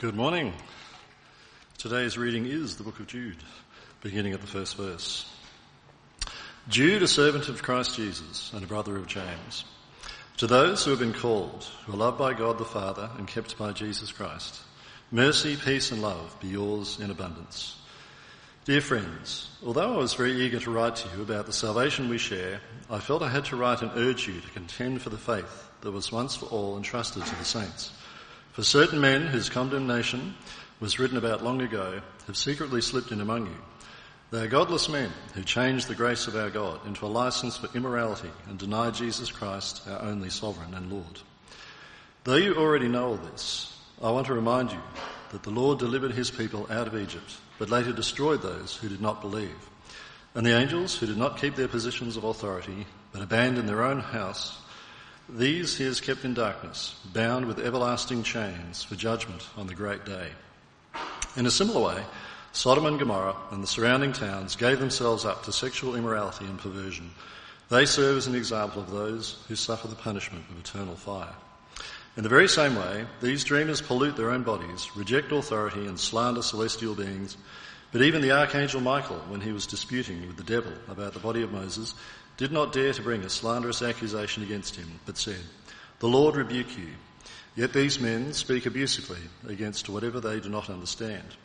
Good 0.00 0.16
morning. 0.16 0.54
Today's 1.76 2.16
reading 2.16 2.46
is 2.46 2.76
the 2.76 2.84
book 2.84 3.00
of 3.00 3.06
Jude, 3.06 3.36
beginning 4.00 4.32
at 4.32 4.40
the 4.40 4.46
first 4.46 4.78
verse. 4.78 5.30
Jude, 6.70 7.02
a 7.02 7.06
servant 7.06 7.50
of 7.50 7.62
Christ 7.62 7.96
Jesus 7.96 8.50
and 8.54 8.64
a 8.64 8.66
brother 8.66 8.96
of 8.96 9.06
James, 9.06 9.66
to 10.38 10.46
those 10.46 10.82
who 10.82 10.90
have 10.92 11.00
been 11.00 11.12
called, 11.12 11.64
who 11.84 11.92
are 11.92 11.96
loved 11.96 12.16
by 12.16 12.32
God 12.32 12.56
the 12.56 12.64
Father 12.64 13.10
and 13.18 13.28
kept 13.28 13.58
by 13.58 13.72
Jesus 13.72 14.10
Christ, 14.10 14.62
mercy, 15.10 15.54
peace 15.54 15.92
and 15.92 16.00
love 16.00 16.34
be 16.40 16.48
yours 16.48 16.98
in 16.98 17.10
abundance. 17.10 17.76
Dear 18.64 18.80
friends, 18.80 19.50
although 19.62 19.92
I 19.92 19.98
was 19.98 20.14
very 20.14 20.32
eager 20.32 20.60
to 20.60 20.70
write 20.70 20.96
to 20.96 21.14
you 21.14 21.20
about 21.20 21.44
the 21.44 21.52
salvation 21.52 22.08
we 22.08 22.16
share, 22.16 22.62
I 22.88 23.00
felt 23.00 23.20
I 23.20 23.28
had 23.28 23.44
to 23.46 23.56
write 23.56 23.82
and 23.82 23.92
urge 23.96 24.26
you 24.26 24.40
to 24.40 24.50
contend 24.52 25.02
for 25.02 25.10
the 25.10 25.18
faith 25.18 25.68
that 25.82 25.92
was 25.92 26.10
once 26.10 26.36
for 26.36 26.46
all 26.46 26.78
entrusted 26.78 27.22
to 27.26 27.36
the 27.36 27.44
saints. 27.44 27.92
For 28.60 28.64
certain 28.64 29.00
men 29.00 29.26
whose 29.26 29.48
condemnation 29.48 30.34
was 30.80 30.98
written 30.98 31.16
about 31.16 31.42
long 31.42 31.62
ago 31.62 32.02
have 32.26 32.36
secretly 32.36 32.82
slipped 32.82 33.10
in 33.10 33.22
among 33.22 33.46
you. 33.46 33.56
They 34.30 34.42
are 34.42 34.48
godless 34.48 34.86
men 34.86 35.10
who 35.32 35.42
change 35.44 35.86
the 35.86 35.94
grace 35.94 36.26
of 36.26 36.36
our 36.36 36.50
God 36.50 36.86
into 36.86 37.06
a 37.06 37.08
license 37.08 37.56
for 37.56 37.74
immorality 37.74 38.28
and 38.50 38.58
deny 38.58 38.90
Jesus 38.90 39.32
Christ, 39.32 39.88
our 39.88 40.02
only 40.02 40.28
sovereign 40.28 40.74
and 40.74 40.92
Lord. 40.92 41.22
Though 42.24 42.36
you 42.36 42.54
already 42.54 42.86
know 42.86 43.06
all 43.06 43.16
this, 43.16 43.74
I 44.02 44.10
want 44.10 44.26
to 44.26 44.34
remind 44.34 44.72
you 44.72 44.80
that 45.32 45.42
the 45.42 45.48
Lord 45.48 45.78
delivered 45.78 46.12
his 46.12 46.30
people 46.30 46.66
out 46.68 46.86
of 46.86 46.94
Egypt, 46.94 47.38
but 47.58 47.70
later 47.70 47.92
destroyed 47.92 48.42
those 48.42 48.76
who 48.76 48.90
did 48.90 49.00
not 49.00 49.22
believe. 49.22 49.70
And 50.34 50.44
the 50.44 50.54
angels 50.54 50.98
who 50.98 51.06
did 51.06 51.16
not 51.16 51.40
keep 51.40 51.56
their 51.56 51.66
positions 51.66 52.18
of 52.18 52.24
authority, 52.24 52.86
but 53.12 53.22
abandoned 53.22 53.70
their 53.70 53.84
own 53.84 54.00
house, 54.00 54.60
these 55.36 55.76
he 55.76 55.84
has 55.84 56.00
kept 56.00 56.24
in 56.24 56.34
darkness, 56.34 56.94
bound 57.12 57.46
with 57.46 57.58
everlasting 57.58 58.22
chains 58.22 58.82
for 58.82 58.96
judgment 58.96 59.48
on 59.56 59.66
the 59.66 59.74
great 59.74 60.04
day. 60.04 60.28
In 61.36 61.46
a 61.46 61.50
similar 61.50 61.80
way, 61.80 62.04
Sodom 62.52 62.86
and 62.86 62.98
Gomorrah 62.98 63.36
and 63.52 63.62
the 63.62 63.68
surrounding 63.68 64.12
towns 64.12 64.56
gave 64.56 64.80
themselves 64.80 65.24
up 65.24 65.44
to 65.44 65.52
sexual 65.52 65.94
immorality 65.94 66.44
and 66.46 66.58
perversion. 66.58 67.10
They 67.68 67.86
serve 67.86 68.16
as 68.16 68.26
an 68.26 68.34
example 68.34 68.82
of 68.82 68.90
those 68.90 69.44
who 69.46 69.54
suffer 69.54 69.86
the 69.86 69.94
punishment 69.94 70.44
of 70.50 70.58
eternal 70.58 70.96
fire. 70.96 71.34
In 72.16 72.24
the 72.24 72.28
very 72.28 72.48
same 72.48 72.74
way, 72.74 73.06
these 73.22 73.44
dreamers 73.44 73.80
pollute 73.80 74.16
their 74.16 74.32
own 74.32 74.42
bodies, 74.42 74.90
reject 74.96 75.30
authority 75.30 75.86
and 75.86 75.98
slander 75.98 76.42
celestial 76.42 76.96
beings. 76.96 77.36
But 77.92 78.02
even 78.02 78.20
the 78.20 78.32
archangel 78.32 78.80
Michael, 78.80 79.18
when 79.28 79.40
he 79.40 79.52
was 79.52 79.66
disputing 79.66 80.26
with 80.26 80.36
the 80.36 80.42
devil 80.42 80.72
about 80.88 81.12
the 81.12 81.20
body 81.20 81.42
of 81.42 81.52
Moses, 81.52 81.94
did 82.40 82.52
not 82.52 82.72
dare 82.72 82.94
to 82.94 83.02
bring 83.02 83.20
a 83.22 83.28
slanderous 83.28 83.82
accusation 83.82 84.42
against 84.42 84.74
him, 84.74 84.88
but 85.04 85.18
said, 85.18 85.42
The 85.98 86.08
Lord 86.08 86.36
rebuke 86.36 86.74
you. 86.78 86.88
Yet 87.54 87.74
these 87.74 88.00
men 88.00 88.32
speak 88.32 88.64
abusively 88.64 89.18
against 89.46 89.90
whatever 89.90 90.20
they 90.20 90.40
do 90.40 90.48
not 90.48 90.70
understand. 90.70 91.36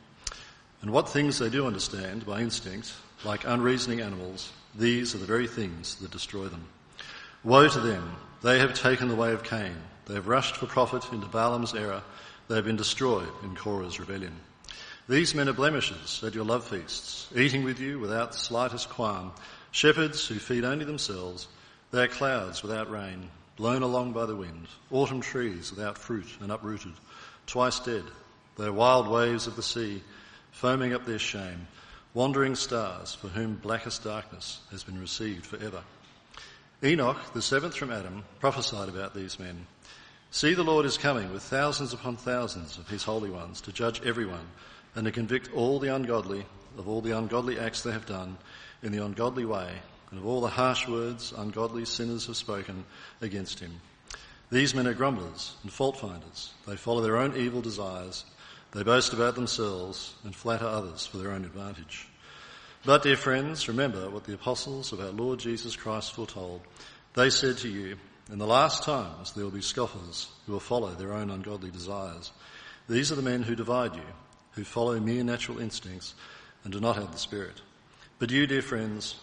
And 0.81 0.91
what 0.91 1.09
things 1.09 1.37
they 1.37 1.49
do 1.49 1.67
understand 1.67 2.25
by 2.25 2.39
instinct, 2.39 2.93
like 3.25 3.43
unreasoning 3.43 3.99
animals, 3.99 4.53
these 4.73 5.13
are 5.13 5.17
the 5.17 5.25
very 5.25 5.47
things 5.47 5.95
that 5.95 6.11
destroy 6.11 6.45
them. 6.45 6.65
Woe 7.43 7.67
to 7.67 7.79
them! 7.81 8.15
They 8.41 8.59
have 8.59 8.73
taken 8.73 9.09
the 9.09 9.15
way 9.15 9.33
of 9.33 9.43
Cain. 9.43 9.75
They 10.05 10.13
have 10.13 10.27
rushed 10.27 10.55
for 10.55 10.65
profit 10.65 11.11
into 11.11 11.27
Balaam's 11.27 11.75
error. 11.75 12.03
They 12.47 12.55
have 12.55 12.65
been 12.65 12.77
destroyed 12.77 13.27
in 13.43 13.53
Korah's 13.53 13.99
rebellion. 13.99 14.39
These 15.09 15.35
men 15.35 15.49
are 15.49 15.53
blemishes 15.53 16.23
at 16.23 16.35
your 16.35 16.45
love 16.45 16.63
feasts, 16.63 17.27
eating 17.35 17.65
with 17.65 17.81
you 17.81 17.99
without 17.99 18.31
the 18.31 18.37
slightest 18.37 18.89
qualm, 18.89 19.33
Shepherds 19.75 20.25
who 20.25 20.35
feed 20.35 20.63
only 20.63 20.85
themselves, 20.85 21.49
they 21.91 22.03
are 22.03 22.07
clouds 22.07 22.63
without 22.63 22.89
rain, 22.89 23.29
blown 23.57 23.81
along 23.81 24.13
by 24.13 24.25
the 24.25 24.35
wind, 24.35 24.67
autumn 24.89 25.19
trees 25.19 25.69
without 25.69 25.97
fruit 25.97 26.29
and 26.39 26.49
uprooted, 26.49 26.93
twice 27.45 27.79
dead. 27.79 28.05
They 28.57 28.67
are 28.67 28.71
wild 28.71 29.09
waves 29.09 29.47
of 29.47 29.57
the 29.57 29.61
sea, 29.61 30.01
foaming 30.53 30.93
up 30.93 31.05
their 31.05 31.19
shame, 31.19 31.67
wandering 32.13 32.55
stars 32.55 33.15
for 33.15 33.27
whom 33.27 33.55
blackest 33.55 34.01
darkness 34.05 34.61
has 34.71 34.85
been 34.85 34.97
received 34.97 35.45
forever. 35.45 35.83
Enoch, 36.81 37.33
the 37.33 37.41
seventh 37.41 37.75
from 37.75 37.91
Adam, 37.91 38.23
prophesied 38.39 38.87
about 38.87 39.13
these 39.13 39.37
men. 39.37 39.67
See, 40.31 40.53
the 40.53 40.63
Lord 40.63 40.85
is 40.85 40.97
coming 40.97 41.33
with 41.33 41.43
thousands 41.43 41.91
upon 41.91 42.15
thousands 42.15 42.77
of 42.77 42.87
his 42.87 43.03
holy 43.03 43.29
ones 43.29 43.59
to 43.59 43.73
judge 43.73 44.01
everyone 44.05 44.47
and 44.95 45.03
to 45.03 45.11
convict 45.11 45.51
all 45.53 45.79
the 45.79 45.93
ungodly 45.93 46.45
of 46.77 46.87
all 46.87 47.01
the 47.01 47.17
ungodly 47.17 47.59
acts 47.59 47.81
they 47.81 47.91
have 47.91 48.05
done 48.05 48.37
in 48.85 48.91
the 48.91 49.03
ungodly 49.03 49.45
way 49.45 49.69
and 50.11 50.19
of 50.19 50.25
all 50.25 50.39
the 50.39 50.47
harsh 50.47 50.87
words 50.87 51.33
ungodly 51.35 51.83
sinners 51.83 52.27
have 52.27 52.37
spoken 52.37 52.85
against 53.19 53.59
him. 53.59 53.81
These 54.51 54.75
men 54.75 54.85
are 54.87 54.93
grumblers 54.93 55.55
and 55.63 55.71
fault 55.73 55.97
finders. 55.97 56.53
They 56.67 56.75
follow 56.75 57.01
their 57.01 57.17
own 57.17 57.35
evil 57.35 57.61
desires. 57.61 58.25
They 58.71 58.83
boast 58.83 59.11
about 59.11 59.33
themselves 59.33 60.13
and 60.23 60.35
flatter 60.35 60.67
others 60.67 61.07
for 61.07 61.17
their 61.17 61.31
own 61.31 61.45
advantage. 61.45 62.07
But, 62.85 63.01
dear 63.01 63.17
friends, 63.17 63.67
remember 63.67 64.11
what 64.11 64.25
the 64.25 64.35
apostles 64.35 64.93
of 64.93 64.99
our 64.99 65.09
Lord 65.09 65.39
Jesus 65.39 65.75
Christ 65.75 66.13
foretold. 66.13 66.61
They 67.15 67.31
said 67.31 67.57
to 67.57 67.67
you, 67.67 67.97
in 68.31 68.37
the 68.37 68.45
last 68.45 68.83
times 68.83 69.33
there 69.33 69.43
will 69.43 69.51
be 69.51 69.61
scoffers 69.61 70.29
who 70.45 70.51
will 70.51 70.59
follow 70.59 70.91
their 70.91 71.13
own 71.13 71.31
ungodly 71.31 71.71
desires. 71.71 72.31
These 72.87 73.11
are 73.11 73.15
the 73.15 73.23
men 73.23 73.41
who 73.41 73.55
divide 73.55 73.95
you, 73.95 74.05
who 74.51 74.63
follow 74.63 74.99
mere 74.99 75.23
natural 75.23 75.57
instincts 75.57 76.13
and 76.63 76.71
do 76.71 76.79
not 76.79 76.97
have 76.97 77.11
the 77.11 77.17
Spirit. 77.17 77.61
But 78.17 78.31
you, 78.31 78.47
dear 78.47 78.61
friends, 78.61 79.15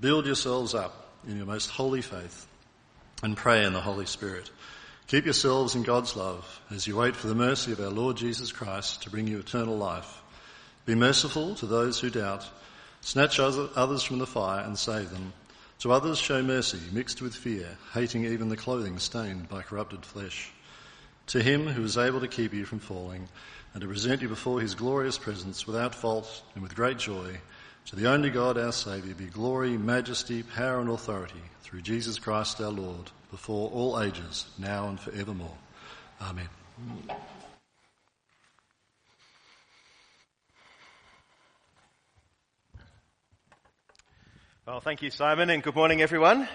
build 0.00 0.26
yourselves 0.26 0.74
up 0.74 1.12
in 1.28 1.36
your 1.36 1.46
most 1.46 1.70
holy 1.70 2.02
faith 2.02 2.48
and 3.22 3.36
pray 3.36 3.64
in 3.64 3.72
the 3.72 3.80
Holy 3.80 4.06
Spirit. 4.06 4.50
Keep 5.06 5.26
yourselves 5.26 5.76
in 5.76 5.84
God's 5.84 6.16
love 6.16 6.60
as 6.68 6.88
you 6.88 6.96
wait 6.96 7.14
for 7.14 7.28
the 7.28 7.36
mercy 7.36 7.70
of 7.70 7.78
our 7.78 7.88
Lord 7.88 8.16
Jesus 8.16 8.50
Christ 8.50 9.02
to 9.02 9.10
bring 9.10 9.28
you 9.28 9.38
eternal 9.38 9.76
life. 9.76 10.22
Be 10.86 10.96
merciful 10.96 11.54
to 11.54 11.66
those 11.66 12.00
who 12.00 12.10
doubt. 12.10 12.44
Snatch 13.00 13.38
others 13.38 14.02
from 14.02 14.18
the 14.18 14.26
fire 14.26 14.64
and 14.64 14.76
save 14.76 15.10
them. 15.10 15.32
To 15.80 15.92
others 15.92 16.18
show 16.18 16.42
mercy 16.42 16.80
mixed 16.90 17.22
with 17.22 17.32
fear, 17.32 17.78
hating 17.94 18.24
even 18.24 18.48
the 18.48 18.56
clothing 18.56 18.98
stained 18.98 19.48
by 19.48 19.62
corrupted 19.62 20.04
flesh. 20.04 20.50
To 21.28 21.40
him 21.40 21.68
who 21.68 21.84
is 21.84 21.96
able 21.96 22.18
to 22.18 22.28
keep 22.28 22.52
you 22.52 22.64
from 22.64 22.80
falling 22.80 23.28
and 23.72 23.82
to 23.82 23.86
present 23.86 24.20
you 24.20 24.28
before 24.28 24.60
his 24.60 24.74
glorious 24.74 25.16
presence 25.16 25.64
without 25.64 25.94
fault 25.94 26.42
and 26.54 26.62
with 26.64 26.74
great 26.74 26.98
joy, 26.98 27.38
to 27.86 27.94
the 27.94 28.10
only 28.10 28.30
God, 28.30 28.58
our 28.58 28.72
Saviour, 28.72 29.14
be 29.14 29.26
glory, 29.26 29.78
majesty, 29.78 30.42
power 30.42 30.80
and 30.80 30.90
authority 30.90 31.40
through 31.62 31.82
Jesus 31.82 32.18
Christ 32.18 32.60
our 32.60 32.70
Lord, 32.70 33.10
before 33.30 33.70
all 33.70 34.02
ages, 34.02 34.46
now 34.58 34.88
and 34.88 34.98
forevermore. 34.98 35.56
Amen. 36.20 36.48
Well, 44.66 44.80
thank 44.80 45.02
you, 45.02 45.10
Simon, 45.10 45.48
and 45.48 45.62
good 45.62 45.76
morning, 45.76 46.02
everyone. 46.02 46.48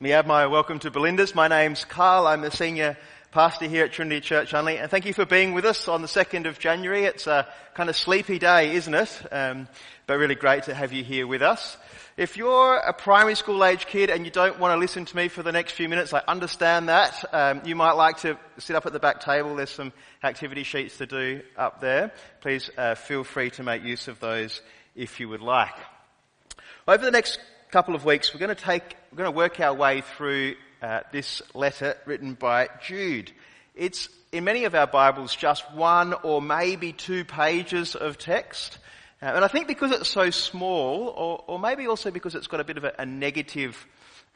Let 0.00 0.26
my 0.26 0.48
welcome 0.48 0.80
to 0.80 0.90
Belinda's. 0.90 1.36
My 1.36 1.46
name's 1.46 1.84
Carl. 1.84 2.26
I'm 2.26 2.40
the 2.40 2.50
senior 2.50 2.96
pastor 3.34 3.66
here 3.66 3.84
at 3.84 3.92
Trinity 3.92 4.20
Church 4.20 4.54
Only, 4.54 4.78
and 4.78 4.88
thank 4.88 5.06
you 5.06 5.12
for 5.12 5.26
being 5.26 5.54
with 5.54 5.64
us 5.64 5.88
on 5.88 6.02
the 6.02 6.06
2nd 6.06 6.46
of 6.46 6.60
January. 6.60 7.02
It's 7.02 7.26
a 7.26 7.48
kind 7.74 7.90
of 7.90 7.96
sleepy 7.96 8.38
day, 8.38 8.76
isn't 8.76 8.94
it? 8.94 9.22
Um, 9.32 9.66
but 10.06 10.18
really 10.18 10.36
great 10.36 10.62
to 10.64 10.74
have 10.74 10.92
you 10.92 11.02
here 11.02 11.26
with 11.26 11.42
us. 11.42 11.76
If 12.16 12.36
you're 12.36 12.76
a 12.76 12.92
primary 12.92 13.34
school 13.34 13.64
age 13.64 13.86
kid 13.86 14.08
and 14.08 14.24
you 14.24 14.30
don't 14.30 14.60
want 14.60 14.72
to 14.72 14.78
listen 14.78 15.04
to 15.04 15.16
me 15.16 15.26
for 15.26 15.42
the 15.42 15.50
next 15.50 15.72
few 15.72 15.88
minutes, 15.88 16.14
I 16.14 16.22
understand 16.28 16.88
that. 16.88 17.24
Um, 17.32 17.62
you 17.64 17.74
might 17.74 17.94
like 17.94 18.18
to 18.18 18.38
sit 18.58 18.76
up 18.76 18.86
at 18.86 18.92
the 18.92 19.00
back 19.00 19.18
table. 19.18 19.56
There's 19.56 19.68
some 19.68 19.92
activity 20.22 20.62
sheets 20.62 20.98
to 20.98 21.06
do 21.06 21.42
up 21.56 21.80
there. 21.80 22.12
Please 22.40 22.70
uh, 22.78 22.94
feel 22.94 23.24
free 23.24 23.50
to 23.50 23.64
make 23.64 23.82
use 23.82 24.06
of 24.06 24.20
those 24.20 24.62
if 24.94 25.18
you 25.18 25.28
would 25.28 25.42
like. 25.42 25.74
Over 26.86 27.04
the 27.04 27.10
next 27.10 27.40
couple 27.72 27.96
of 27.96 28.04
weeks, 28.04 28.32
we're 28.32 28.38
going 28.38 28.54
to 28.54 28.62
take, 28.62 28.94
we're 29.10 29.18
going 29.18 29.32
to 29.32 29.36
work 29.36 29.58
our 29.58 29.74
way 29.74 30.02
through 30.02 30.54
uh, 30.84 31.00
this 31.12 31.40
letter 31.54 31.96
written 32.04 32.34
by 32.34 32.68
Jude. 32.82 33.32
It's 33.74 34.10
in 34.32 34.44
many 34.44 34.64
of 34.64 34.74
our 34.74 34.86
Bibles 34.86 35.34
just 35.34 35.72
one 35.72 36.12
or 36.12 36.42
maybe 36.42 36.92
two 36.92 37.24
pages 37.24 37.94
of 37.94 38.18
text. 38.18 38.76
Uh, 39.22 39.32
and 39.34 39.44
I 39.44 39.48
think 39.48 39.66
because 39.66 39.92
it's 39.92 40.10
so 40.10 40.28
small, 40.28 41.08
or, 41.16 41.42
or, 41.46 41.58
maybe 41.58 41.86
also 41.86 42.10
because 42.10 42.34
it's 42.34 42.48
got 42.48 42.60
a 42.60 42.64
bit 42.64 42.76
of 42.76 42.84
a, 42.84 42.92
a 42.98 43.06
negative 43.06 43.86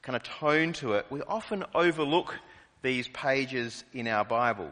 kind 0.00 0.16
of 0.16 0.22
tone 0.22 0.72
to 0.74 0.94
it, 0.94 1.04
we 1.10 1.20
often 1.20 1.64
overlook 1.74 2.34
these 2.80 3.08
pages 3.08 3.84
in 3.92 4.08
our 4.08 4.24
Bible. 4.24 4.70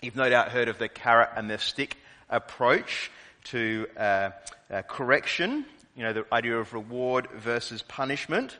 You've 0.00 0.14
no 0.14 0.30
doubt 0.30 0.52
heard 0.52 0.68
of 0.68 0.78
the 0.78 0.88
carrot 0.88 1.30
and 1.34 1.50
the 1.50 1.58
stick 1.58 1.96
approach 2.30 3.10
to 3.46 3.88
uh, 3.96 4.30
uh, 4.70 4.82
correction, 4.82 5.64
you 5.96 6.04
know, 6.04 6.12
the 6.12 6.24
idea 6.32 6.56
of 6.56 6.72
reward 6.72 7.26
versus 7.32 7.82
punishment. 7.82 8.56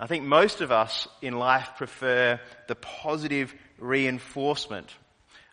I 0.00 0.06
think 0.06 0.24
most 0.24 0.60
of 0.60 0.70
us 0.70 1.08
in 1.22 1.38
life 1.38 1.70
prefer 1.76 2.40
the 2.66 2.74
positive 2.74 3.54
reinforcement 3.78 4.94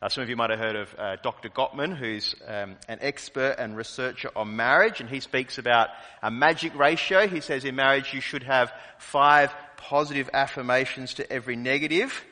uh, 0.05 0.09
some 0.09 0.21
of 0.21 0.29
you 0.29 0.35
might 0.35 0.51
have 0.51 0.59
heard 0.59 0.75
of 0.75 0.95
uh, 0.99 1.15
Dr. 1.23 1.49
Gottman, 1.49 1.95
who's 1.95 2.35
um, 2.47 2.75
an 2.87 2.99
expert 3.01 3.55
and 3.57 3.75
researcher 3.75 4.29
on 4.35 4.55
marriage, 4.55 5.01
and 5.01 5.09
he 5.09 5.19
speaks 5.19 5.57
about 5.57 5.89
a 6.21 6.29
magic 6.29 6.77
ratio. 6.77 7.27
He 7.27 7.39
says 7.39 7.65
in 7.65 7.75
marriage 7.75 8.13
you 8.13 8.21
should 8.21 8.43
have 8.43 8.71
five 8.99 9.51
positive 9.77 10.29
affirmations 10.31 11.15
to 11.15 11.31
every 11.33 11.55
negative. 11.55 12.23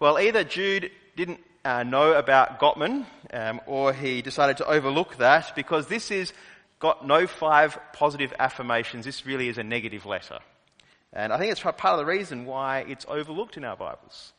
Well, 0.00 0.18
either 0.18 0.44
Jude 0.44 0.90
didn't 1.16 1.40
uh, 1.64 1.84
know 1.84 2.12
about 2.12 2.60
Gottman, 2.60 3.06
um, 3.32 3.62
or 3.66 3.94
he 3.94 4.20
decided 4.20 4.58
to 4.58 4.66
overlook 4.66 5.16
that 5.16 5.54
because 5.56 5.86
this 5.86 6.10
is 6.10 6.32
got 6.78 7.06
no 7.06 7.26
five 7.26 7.78
positive 7.94 8.34
affirmations. 8.38 9.06
This 9.06 9.24
really 9.24 9.48
is 9.48 9.56
a 9.56 9.64
negative 9.64 10.04
letter. 10.04 10.40
And 11.14 11.32
I 11.32 11.38
think 11.38 11.52
it's 11.52 11.60
part 11.60 11.84
of 11.84 11.98
the 11.98 12.04
reason 12.04 12.44
why 12.44 12.80
it's 12.88 13.06
overlooked 13.08 13.56
in 13.56 13.64
our 13.64 13.76
Bibles. 13.76 14.32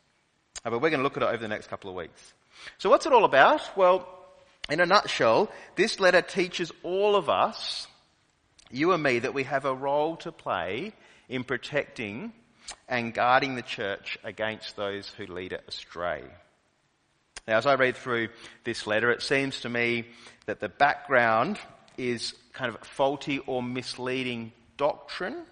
Uh, 0.65 0.69
but 0.69 0.81
we're 0.81 0.89
going 0.89 0.99
to 0.99 1.03
look 1.03 1.15
at 1.15 1.23
it 1.23 1.29
over 1.29 1.37
the 1.37 1.47
next 1.47 1.67
couple 1.67 1.89
of 1.89 1.95
weeks. 1.95 2.33
So 2.77 2.89
what's 2.89 3.05
it 3.05 3.13
all 3.13 3.23
about? 3.23 3.61
Well, 3.77 4.07
in 4.69 4.81
a 4.81 4.85
nutshell, 4.85 5.49
this 5.75 6.01
letter 6.01 6.21
teaches 6.21 6.73
all 6.83 7.15
of 7.15 7.29
us, 7.29 7.87
you 8.69 8.91
and 8.91 9.01
me, 9.01 9.19
that 9.19 9.33
we 9.33 9.43
have 9.43 9.63
a 9.63 9.73
role 9.73 10.17
to 10.17 10.33
play 10.33 10.91
in 11.29 11.45
protecting 11.45 12.33
and 12.89 13.13
guarding 13.13 13.55
the 13.55 13.61
church 13.61 14.17
against 14.23 14.75
those 14.75 15.07
who 15.17 15.27
lead 15.27 15.53
it 15.53 15.63
astray. 15.67 16.23
Now, 17.47 17.57
as 17.57 17.65
I 17.65 17.75
read 17.75 17.95
through 17.95 18.29
this 18.65 18.85
letter, 18.85 19.11
it 19.11 19.21
seems 19.21 19.61
to 19.61 19.69
me 19.69 20.05
that 20.45 20.59
the 20.59 20.69
background 20.69 21.57
is 21.97 22.33
kind 22.53 22.73
of 22.73 22.81
faulty 22.87 23.39
or 23.39 23.63
misleading 23.63 24.51
doctrine. 24.77 25.45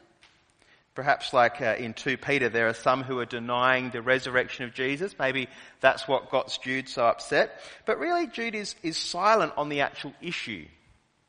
Perhaps 0.95 1.33
like 1.33 1.59
uh, 1.59 1.75
in 1.77 1.93
2 1.93 2.17
Peter, 2.17 2.49
there 2.49 2.67
are 2.67 2.73
some 2.73 3.03
who 3.03 3.17
are 3.19 3.25
denying 3.25 3.89
the 3.89 4.01
resurrection 4.01 4.65
of 4.65 4.75
Jesus. 4.75 5.15
Maybe 5.17 5.47
that's 5.79 6.07
what 6.07 6.29
got 6.29 6.55
Jude 6.63 6.87
so 6.87 7.05
upset. 7.05 7.59
But 7.85 7.97
really, 7.97 8.27
Jude 8.27 8.53
is, 8.53 8.75
is 8.83 8.95
silent 8.95 9.53
on 9.57 9.69
the 9.69 9.81
actual 9.81 10.13
issue. 10.21 10.65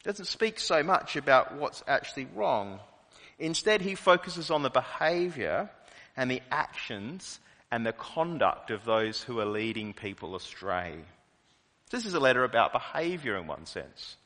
Doesn't 0.02 0.26
speak 0.26 0.60
so 0.60 0.82
much 0.82 1.16
about 1.16 1.56
what's 1.56 1.82
actually 1.88 2.28
wrong. 2.34 2.78
Instead, 3.38 3.80
he 3.80 3.94
focuses 3.94 4.50
on 4.50 4.62
the 4.62 4.70
behavior 4.70 5.70
and 6.14 6.30
the 6.30 6.42
actions 6.50 7.40
and 7.70 7.86
the 7.86 7.92
conduct 7.92 8.70
of 8.70 8.84
those 8.84 9.22
who 9.22 9.40
are 9.40 9.46
leading 9.46 9.94
people 9.94 10.36
astray. 10.36 10.94
This 11.90 12.04
is 12.04 12.12
a 12.12 12.20
letter 12.20 12.44
about 12.44 12.72
behavior 12.72 13.36
in 13.36 13.46
one 13.46 13.64
sense. 13.64 14.16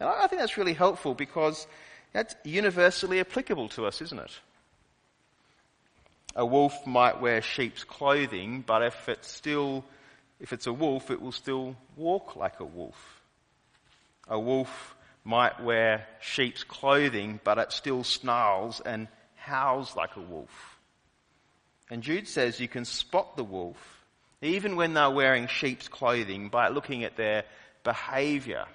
And 0.00 0.08
I 0.08 0.26
think 0.28 0.40
that's 0.40 0.56
really 0.56 0.72
helpful 0.72 1.14
because 1.14 1.66
that's 2.12 2.34
universally 2.44 3.20
applicable 3.20 3.68
to 3.70 3.86
us, 3.86 4.00
isn't 4.00 4.18
it? 4.18 4.30
A 6.36 6.44
wolf 6.44 6.86
might 6.86 7.20
wear 7.20 7.42
sheep's 7.42 7.84
clothing, 7.84 8.62
but 8.66 8.82
if 8.82 9.08
it's 9.08 9.30
still, 9.30 9.84
if 10.40 10.52
it's 10.52 10.66
a 10.66 10.72
wolf, 10.72 11.10
it 11.10 11.20
will 11.20 11.32
still 11.32 11.76
walk 11.96 12.36
like 12.36 12.60
a 12.60 12.64
wolf. 12.64 13.22
A 14.28 14.38
wolf 14.38 14.94
might 15.24 15.62
wear 15.62 16.06
sheep's 16.20 16.64
clothing, 16.64 17.40
but 17.44 17.58
it 17.58 17.72
still 17.72 18.04
snarls 18.04 18.80
and 18.80 19.08
howls 19.36 19.96
like 19.96 20.16
a 20.16 20.20
wolf. 20.20 20.78
And 21.90 22.02
Jude 22.02 22.28
says 22.28 22.60
you 22.60 22.68
can 22.68 22.84
spot 22.84 23.36
the 23.36 23.44
wolf, 23.44 24.04
even 24.42 24.76
when 24.76 24.94
they're 24.94 25.10
wearing 25.10 25.46
sheep's 25.46 25.88
clothing, 25.88 26.50
by 26.50 26.68
looking 26.68 27.04
at 27.04 27.16
their 27.16 27.44
behavior 27.82 28.66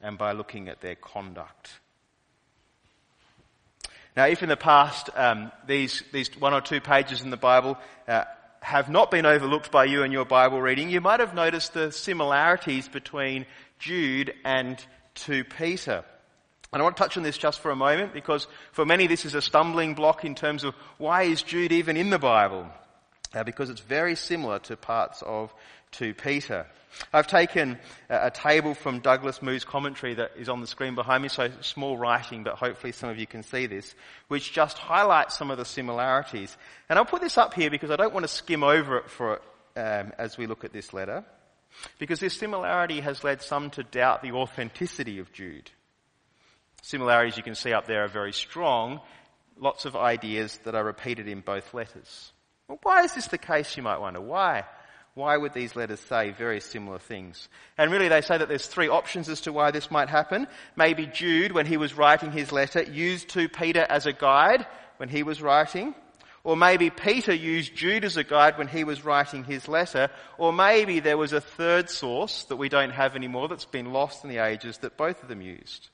and 0.00 0.16
by 0.16 0.32
looking 0.32 0.68
at 0.68 0.80
their 0.80 0.94
conduct. 0.94 1.72
Now, 4.16 4.24
if 4.26 4.42
in 4.42 4.48
the 4.48 4.56
past 4.56 5.10
um, 5.14 5.52
these 5.66 6.02
these 6.10 6.30
one 6.40 6.54
or 6.54 6.62
two 6.62 6.80
pages 6.80 7.20
in 7.20 7.28
the 7.28 7.36
Bible 7.36 7.76
uh, 8.08 8.24
have 8.60 8.88
not 8.88 9.10
been 9.10 9.26
overlooked 9.26 9.70
by 9.70 9.84
you 9.84 10.04
in 10.04 10.10
your 10.10 10.24
Bible 10.24 10.60
reading, 10.60 10.88
you 10.88 11.02
might 11.02 11.20
have 11.20 11.34
noticed 11.34 11.74
the 11.74 11.92
similarities 11.92 12.88
between 12.88 13.44
Jude 13.78 14.32
and 14.42 14.82
2 15.16 15.44
Peter. 15.44 16.02
And 16.72 16.80
I 16.80 16.82
want 16.82 16.96
to 16.96 17.02
touch 17.02 17.16
on 17.18 17.22
this 17.22 17.36
just 17.36 17.60
for 17.60 17.70
a 17.70 17.76
moment 17.76 18.14
because 18.14 18.48
for 18.72 18.86
many 18.86 19.06
this 19.06 19.26
is 19.26 19.34
a 19.34 19.42
stumbling 19.42 19.94
block 19.94 20.24
in 20.24 20.34
terms 20.34 20.64
of 20.64 20.74
why 20.96 21.24
is 21.24 21.42
Jude 21.42 21.72
even 21.72 21.98
in 21.98 22.08
the 22.08 22.18
Bible? 22.18 22.66
Uh, 23.34 23.44
because 23.44 23.68
it's 23.68 23.80
very 23.80 24.16
similar 24.16 24.58
to 24.60 24.76
parts 24.76 25.22
of 25.22 25.52
2 25.96 26.14
Peter. 26.14 26.66
I've 27.12 27.26
taken 27.26 27.78
a, 28.08 28.26
a 28.26 28.30
table 28.30 28.74
from 28.74 29.00
Douglas 29.00 29.42
Moo's 29.42 29.64
commentary 29.64 30.14
that 30.14 30.32
is 30.36 30.48
on 30.48 30.60
the 30.60 30.66
screen 30.66 30.94
behind 30.94 31.22
me, 31.22 31.28
so 31.28 31.50
small 31.60 31.96
writing, 31.96 32.44
but 32.44 32.54
hopefully 32.54 32.92
some 32.92 33.08
of 33.08 33.18
you 33.18 33.26
can 33.26 33.42
see 33.42 33.66
this, 33.66 33.94
which 34.28 34.52
just 34.52 34.78
highlights 34.78 35.36
some 35.36 35.50
of 35.50 35.58
the 35.58 35.64
similarities. 35.64 36.56
And 36.88 36.98
I'll 36.98 37.04
put 37.04 37.22
this 37.22 37.38
up 37.38 37.54
here 37.54 37.70
because 37.70 37.90
I 37.90 37.96
don't 37.96 38.12
want 38.12 38.24
to 38.24 38.28
skim 38.28 38.62
over 38.62 38.98
it 38.98 39.10
for 39.10 39.40
um, 39.76 40.12
as 40.18 40.36
we 40.38 40.46
look 40.46 40.64
at 40.64 40.72
this 40.72 40.92
letter. 40.92 41.24
Because 41.98 42.20
this 42.20 42.34
similarity 42.34 43.00
has 43.00 43.22
led 43.24 43.42
some 43.42 43.70
to 43.70 43.82
doubt 43.82 44.22
the 44.22 44.32
authenticity 44.32 45.18
of 45.18 45.32
Jude. 45.32 45.70
Similarities 46.82 47.36
you 47.36 47.42
can 47.42 47.54
see 47.54 47.72
up 47.72 47.86
there 47.86 48.04
are 48.04 48.08
very 48.08 48.32
strong. 48.32 49.00
Lots 49.58 49.84
of 49.84 49.96
ideas 49.96 50.58
that 50.64 50.74
are 50.74 50.84
repeated 50.84 51.28
in 51.28 51.40
both 51.40 51.74
letters. 51.74 52.32
Well, 52.68 52.78
why 52.82 53.02
is 53.02 53.14
this 53.14 53.28
the 53.28 53.38
case, 53.38 53.76
you 53.76 53.82
might 53.82 53.98
wonder? 53.98 54.20
Why? 54.20 54.64
Why 55.16 55.38
would 55.38 55.54
these 55.54 55.74
letters 55.74 56.00
say 56.00 56.32
very 56.32 56.60
similar 56.60 56.98
things? 56.98 57.48
And 57.78 57.90
really 57.90 58.08
they 58.08 58.20
say 58.20 58.36
that 58.36 58.48
there's 58.48 58.66
three 58.66 58.88
options 58.88 59.30
as 59.30 59.40
to 59.40 59.52
why 59.52 59.70
this 59.70 59.90
might 59.90 60.10
happen. 60.10 60.46
Maybe 60.76 61.06
Jude, 61.06 61.52
when 61.52 61.64
he 61.64 61.78
was 61.78 61.94
writing 61.94 62.32
his 62.32 62.52
letter, 62.52 62.82
used 62.82 63.30
2 63.30 63.48
Peter 63.48 63.80
as 63.88 64.04
a 64.04 64.12
guide 64.12 64.66
when 64.98 65.08
he 65.08 65.22
was 65.22 65.40
writing. 65.40 65.94
Or 66.44 66.54
maybe 66.54 66.90
Peter 66.90 67.32
used 67.32 67.74
Jude 67.74 68.04
as 68.04 68.18
a 68.18 68.24
guide 68.24 68.58
when 68.58 68.68
he 68.68 68.84
was 68.84 69.06
writing 69.06 69.42
his 69.42 69.68
letter. 69.68 70.10
Or 70.36 70.52
maybe 70.52 71.00
there 71.00 71.16
was 71.16 71.32
a 71.32 71.40
third 71.40 71.88
source 71.88 72.44
that 72.44 72.56
we 72.56 72.68
don't 72.68 72.90
have 72.90 73.16
anymore 73.16 73.48
that's 73.48 73.64
been 73.64 73.94
lost 73.94 74.22
in 74.22 74.28
the 74.28 74.44
ages 74.44 74.76
that 74.78 74.98
both 74.98 75.22
of 75.22 75.30
them 75.30 75.40
used. 75.40 75.88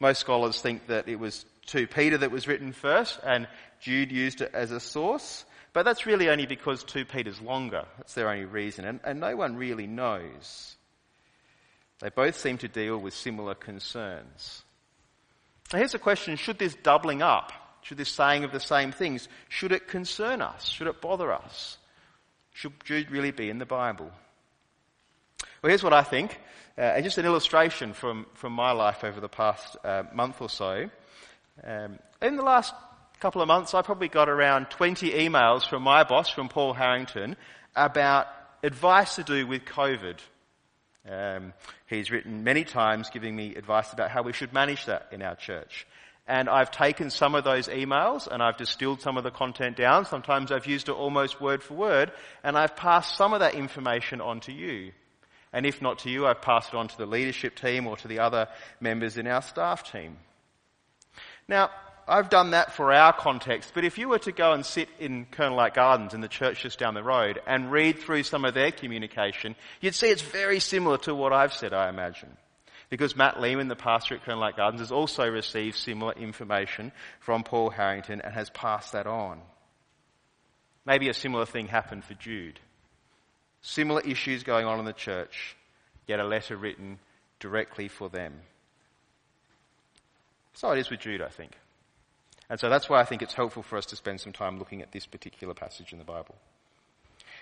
Most 0.00 0.20
scholars 0.20 0.62
think 0.62 0.86
that 0.86 1.10
it 1.10 1.20
was 1.20 1.44
2 1.66 1.88
Peter 1.88 2.16
that 2.16 2.30
was 2.30 2.48
written 2.48 2.72
first 2.72 3.20
and 3.22 3.46
Jude 3.82 4.10
used 4.10 4.40
it 4.40 4.52
as 4.54 4.70
a 4.70 4.80
source. 4.80 5.44
But 5.74 5.84
that's 5.84 6.06
really 6.06 6.30
only 6.30 6.46
because 6.46 6.82
2 6.84 7.04
Peter's 7.04 7.40
longer. 7.42 7.84
That's 7.98 8.14
their 8.14 8.30
only 8.30 8.46
reason. 8.46 8.86
And, 8.86 9.00
and 9.04 9.20
no 9.20 9.36
one 9.36 9.56
really 9.56 9.86
knows. 9.86 10.76
They 12.00 12.08
both 12.08 12.38
seem 12.38 12.56
to 12.58 12.68
deal 12.68 12.96
with 12.96 13.12
similar 13.12 13.54
concerns. 13.54 14.62
Now 15.72 15.80
here's 15.80 15.94
a 15.94 15.98
question, 15.98 16.36
should 16.36 16.58
this 16.58 16.74
doubling 16.74 17.20
up 17.20 17.52
should 17.84 17.98
this 17.98 18.08
saying 18.08 18.44
of 18.44 18.52
the 18.52 18.60
same 18.60 18.92
things, 18.92 19.28
should 19.50 19.70
it 19.70 19.88
concern 19.88 20.40
us? 20.40 20.64
Should 20.64 20.86
it 20.86 21.02
bother 21.02 21.30
us? 21.32 21.76
Should 22.54 22.72
Jude 22.84 23.10
really 23.10 23.30
be 23.30 23.50
in 23.50 23.58
the 23.58 23.66
Bible? 23.66 24.10
Well, 25.62 25.68
here's 25.68 25.82
what 25.82 25.92
I 25.92 26.02
think. 26.02 26.40
Uh, 26.78 26.80
and 26.80 27.04
just 27.04 27.18
an 27.18 27.26
illustration 27.26 27.92
from, 27.92 28.26
from 28.34 28.54
my 28.54 28.72
life 28.72 29.04
over 29.04 29.20
the 29.20 29.28
past 29.28 29.76
uh, 29.84 30.04
month 30.14 30.40
or 30.40 30.48
so. 30.48 30.88
Um, 31.62 31.98
in 32.22 32.36
the 32.36 32.42
last 32.42 32.74
couple 33.20 33.42
of 33.42 33.48
months, 33.48 33.74
I 33.74 33.82
probably 33.82 34.08
got 34.08 34.28
around 34.28 34.70
20 34.70 35.10
emails 35.10 35.68
from 35.68 35.82
my 35.82 36.04
boss, 36.04 36.28
from 36.28 36.48
Paul 36.48 36.74
Harrington, 36.74 37.36
about 37.74 38.26
advice 38.62 39.16
to 39.16 39.22
do 39.22 39.46
with 39.46 39.64
COVID. 39.64 40.18
Um, 41.08 41.52
he's 41.86 42.10
written 42.10 42.44
many 42.44 42.64
times 42.64 43.10
giving 43.10 43.36
me 43.36 43.54
advice 43.54 43.92
about 43.92 44.10
how 44.10 44.22
we 44.22 44.32
should 44.32 44.52
manage 44.52 44.86
that 44.86 45.08
in 45.12 45.22
our 45.22 45.36
church. 45.36 45.86
And 46.26 46.48
I've 46.48 46.70
taken 46.70 47.10
some 47.10 47.34
of 47.34 47.44
those 47.44 47.68
emails 47.68 48.26
and 48.26 48.42
I've 48.42 48.56
distilled 48.56 49.02
some 49.02 49.18
of 49.18 49.24
the 49.24 49.30
content 49.30 49.76
down. 49.76 50.06
Sometimes 50.06 50.50
I've 50.50 50.66
used 50.66 50.88
it 50.88 50.92
almost 50.92 51.40
word 51.40 51.62
for 51.62 51.74
word 51.74 52.12
and 52.42 52.56
I've 52.56 52.76
passed 52.76 53.16
some 53.18 53.34
of 53.34 53.40
that 53.40 53.54
information 53.54 54.22
on 54.22 54.40
to 54.40 54.52
you. 54.52 54.92
And 55.52 55.66
if 55.66 55.82
not 55.82 56.00
to 56.00 56.10
you, 56.10 56.26
I've 56.26 56.40
passed 56.40 56.70
it 56.70 56.76
on 56.76 56.88
to 56.88 56.96
the 56.96 57.06
leadership 57.06 57.54
team 57.56 57.86
or 57.86 57.96
to 57.98 58.08
the 58.08 58.20
other 58.20 58.48
members 58.80 59.18
in 59.18 59.26
our 59.26 59.42
staff 59.42 59.90
team. 59.92 60.16
Now, 61.46 61.70
I've 62.06 62.28
done 62.28 62.50
that 62.50 62.72
for 62.72 62.92
our 62.92 63.12
context, 63.12 63.72
but 63.74 63.84
if 63.84 63.96
you 63.96 64.08
were 64.08 64.18
to 64.20 64.32
go 64.32 64.52
and 64.52 64.64
sit 64.64 64.88
in 64.98 65.26
Colonel 65.30 65.56
Light 65.56 65.74
Gardens 65.74 66.12
in 66.12 66.20
the 66.20 66.28
church 66.28 66.62
just 66.62 66.78
down 66.78 66.94
the 66.94 67.02
road 67.02 67.40
and 67.46 67.72
read 67.72 67.98
through 67.98 68.24
some 68.24 68.44
of 68.44 68.54
their 68.54 68.70
communication, 68.70 69.56
you'd 69.80 69.94
see 69.94 70.08
it's 70.08 70.22
very 70.22 70.60
similar 70.60 70.98
to 70.98 71.14
what 71.14 71.32
I've 71.32 71.54
said, 71.54 71.72
I 71.72 71.88
imagine 71.88 72.36
because 72.90 73.16
Matt 73.16 73.40
Lehman, 73.40 73.66
the 73.66 73.74
pastor 73.74 74.14
at 74.14 74.24
Colonel 74.24 74.40
Light 74.40 74.56
Gardens, 74.56 74.80
has 74.80 74.92
also 74.92 75.28
received 75.28 75.76
similar 75.76 76.12
information 76.12 76.92
from 77.18 77.42
Paul 77.42 77.70
Harrington 77.70 78.20
and 78.20 78.32
has 78.32 78.50
passed 78.50 78.92
that 78.92 79.08
on. 79.08 79.40
Maybe 80.86 81.08
a 81.08 81.14
similar 81.14 81.44
thing 81.44 81.66
happened 81.66 82.04
for 82.04 82.14
Jude. 82.14 82.60
Similar 83.62 84.02
issues 84.02 84.44
going 84.44 84.66
on 84.66 84.78
in 84.78 84.84
the 84.84 84.92
church, 84.92 85.56
yet 86.06 86.20
a 86.20 86.24
letter 86.24 86.56
written 86.56 87.00
directly 87.40 87.88
for 87.88 88.08
them. 88.08 88.34
So 90.52 90.70
it 90.70 90.78
is 90.78 90.88
with 90.88 91.00
Jude, 91.00 91.20
I 91.22 91.28
think. 91.28 91.52
And 92.50 92.60
so 92.60 92.68
that's 92.68 92.88
why 92.88 93.00
I 93.00 93.04
think 93.04 93.22
it's 93.22 93.34
helpful 93.34 93.62
for 93.62 93.78
us 93.78 93.86
to 93.86 93.96
spend 93.96 94.20
some 94.20 94.32
time 94.32 94.58
looking 94.58 94.82
at 94.82 94.92
this 94.92 95.06
particular 95.06 95.54
passage 95.54 95.92
in 95.92 95.98
the 95.98 96.04
Bible. 96.04 96.34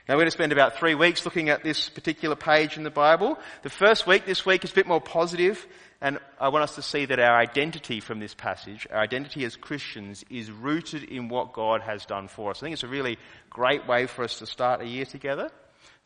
Now 0.08 0.14
we're 0.14 0.22
going 0.22 0.26
to 0.28 0.32
spend 0.32 0.52
about 0.52 0.76
three 0.76 0.96
weeks 0.96 1.24
looking 1.24 1.48
at 1.48 1.62
this 1.62 1.88
particular 1.88 2.34
page 2.34 2.76
in 2.76 2.82
the 2.82 2.90
Bible. 2.90 3.38
The 3.62 3.70
first 3.70 4.04
week, 4.04 4.26
this 4.26 4.44
week, 4.44 4.64
is 4.64 4.72
a 4.72 4.74
bit 4.74 4.88
more 4.88 5.00
positive, 5.00 5.64
and 6.00 6.18
I 6.40 6.48
want 6.48 6.64
us 6.64 6.74
to 6.74 6.82
see 6.82 7.04
that 7.04 7.20
our 7.20 7.36
identity 7.36 8.00
from 8.00 8.18
this 8.18 8.34
passage, 8.34 8.88
our 8.90 9.00
identity 9.00 9.44
as 9.44 9.54
Christians, 9.54 10.24
is 10.28 10.50
rooted 10.50 11.04
in 11.04 11.28
what 11.28 11.52
God 11.52 11.82
has 11.82 12.04
done 12.04 12.26
for 12.26 12.50
us. 12.50 12.58
I 12.58 12.66
think 12.66 12.72
it's 12.72 12.82
a 12.82 12.88
really 12.88 13.16
great 13.48 13.86
way 13.86 14.06
for 14.06 14.24
us 14.24 14.40
to 14.40 14.46
start 14.46 14.80
a 14.80 14.86
year 14.86 15.04
together. 15.04 15.50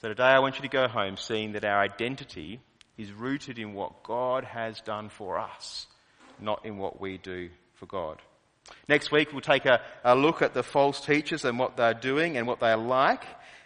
So 0.02 0.08
today 0.08 0.24
I 0.24 0.40
want 0.40 0.56
you 0.56 0.62
to 0.62 0.68
go 0.68 0.88
home 0.88 1.16
seeing 1.16 1.52
that 1.52 1.64
our 1.64 1.80
identity 1.80 2.60
is 2.98 3.10
rooted 3.12 3.58
in 3.58 3.72
what 3.72 4.02
God 4.02 4.44
has 4.44 4.78
done 4.82 5.08
for 5.08 5.38
us, 5.38 5.86
not 6.38 6.66
in 6.66 6.76
what 6.76 7.00
we 7.00 7.16
do 7.16 7.48
for 7.76 7.86
God. 7.86 8.20
Next 8.88 9.10
week 9.10 9.32
we'll 9.32 9.40
take 9.40 9.66
a, 9.66 9.80
a 10.04 10.14
look 10.14 10.42
at 10.42 10.54
the 10.54 10.62
false 10.62 11.00
teachers 11.00 11.44
and 11.44 11.58
what 11.58 11.76
they're 11.76 11.94
doing 11.94 12.36
and 12.36 12.46
what 12.46 12.60
they're 12.60 12.76
like. 12.76 13.24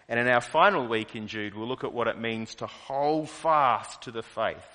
And 0.09 0.19
in 0.19 0.27
our 0.29 0.41
final 0.41 0.89
week 0.89 1.15
in 1.15 1.29
Jude, 1.29 1.55
we'll 1.55 1.69
look 1.69 1.85
at 1.85 1.93
what 1.93 2.09
it 2.09 2.19
means 2.19 2.57
to 2.57 2.67
hold 2.67 3.31
fast 3.31 4.03
to 4.03 4.11
the 4.11 4.23
faith. 4.23 4.67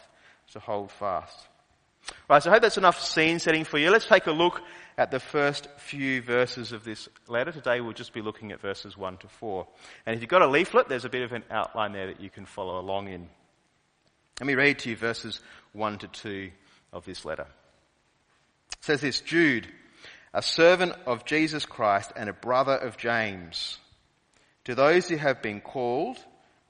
To 0.53 0.60
hold 0.60 0.91
fast. 0.91 1.38
Right, 2.29 2.41
so 2.41 2.50
I 2.50 2.53
hope 2.53 2.62
that's 2.62 2.77
enough 2.77 3.03
scene 3.03 3.39
setting 3.39 3.65
for 3.65 3.77
you. 3.77 3.89
Let's 3.89 4.05
take 4.05 4.27
a 4.27 4.32
look 4.32 4.62
at 4.98 5.12
the 5.12 5.20
first 5.20 5.67
few 5.77 6.22
verses 6.22 6.72
of 6.72 6.84
this 6.84 7.10
letter. 7.27 7.51
Today 7.51 7.82
we'll 7.82 7.94
just 7.94 8.13
be 8.13 8.22
looking 8.22 8.51
at 8.51 8.62
verses 8.62 8.96
1 8.96 9.17
to 9.17 9.27
4. 9.27 9.67
And 10.05 10.15
if 10.15 10.22
you've 10.22 10.29
got 10.29 10.41
a 10.41 10.48
leaflet, 10.48 10.88
there's 10.88 11.05
a 11.05 11.10
bit 11.10 11.24
of 11.24 11.34
an 11.34 11.44
outline 11.51 11.91
there 11.91 12.08
that 12.08 12.22
you 12.22 12.29
can 12.29 12.46
follow 12.46 12.79
along 12.79 13.10
in. 13.10 13.27
Let 14.39 14.48
me 14.48 14.55
read 14.55 14.79
to 14.79 14.89
you 14.89 14.96
verses 14.96 15.41
1 15.74 15.98
to 16.00 16.08
2 16.08 16.51
of 16.94 17.05
this 17.05 17.25
letter. 17.25 17.48
It 18.72 18.84
says 18.84 19.01
this, 19.01 19.20
Jude, 19.20 19.67
a 20.36 20.42
servant 20.42 20.92
of 21.06 21.24
Jesus 21.24 21.65
Christ 21.65 22.12
and 22.13 22.27
a 22.27 22.34
brother 22.34 22.75
of 22.75 22.98
James, 22.98 23.77
to 24.65 24.75
those 24.75 25.08
who 25.08 25.15
have 25.15 25.42
been 25.42 25.62
called, 25.62 26.18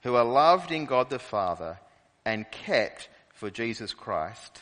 who 0.03 0.13
are 0.13 0.23
loved 0.23 0.71
in 0.71 0.85
God 0.85 1.09
the 1.09 1.17
Father 1.17 1.79
and 2.23 2.49
kept 2.51 3.09
for 3.33 3.49
Jesus 3.49 3.91
Christ, 3.91 4.61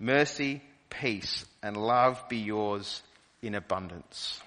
mercy, 0.00 0.60
peace, 0.90 1.46
and 1.62 1.76
love 1.76 2.28
be 2.28 2.38
yours 2.38 3.02
in 3.42 3.54
abundance. 3.54 4.40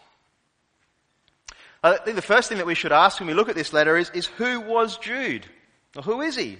I 1.82 1.96
think 1.98 2.18
the 2.18 2.22
first 2.22 2.50
thing 2.50 2.58
that 2.58 2.68
we 2.68 2.75
should 2.75 2.92
ask 2.92 3.22
when 3.22 3.28
we 3.28 3.34
look 3.34 3.48
at 3.48 3.56
this 3.56 3.72
letter 3.72 3.96
is, 3.96 4.10
is 4.10 4.25
who 4.25 4.60
was 4.60 4.98
Jude? 4.98 5.46
Or 5.96 6.02
who 6.02 6.20
is 6.20 6.36
he? 6.36 6.58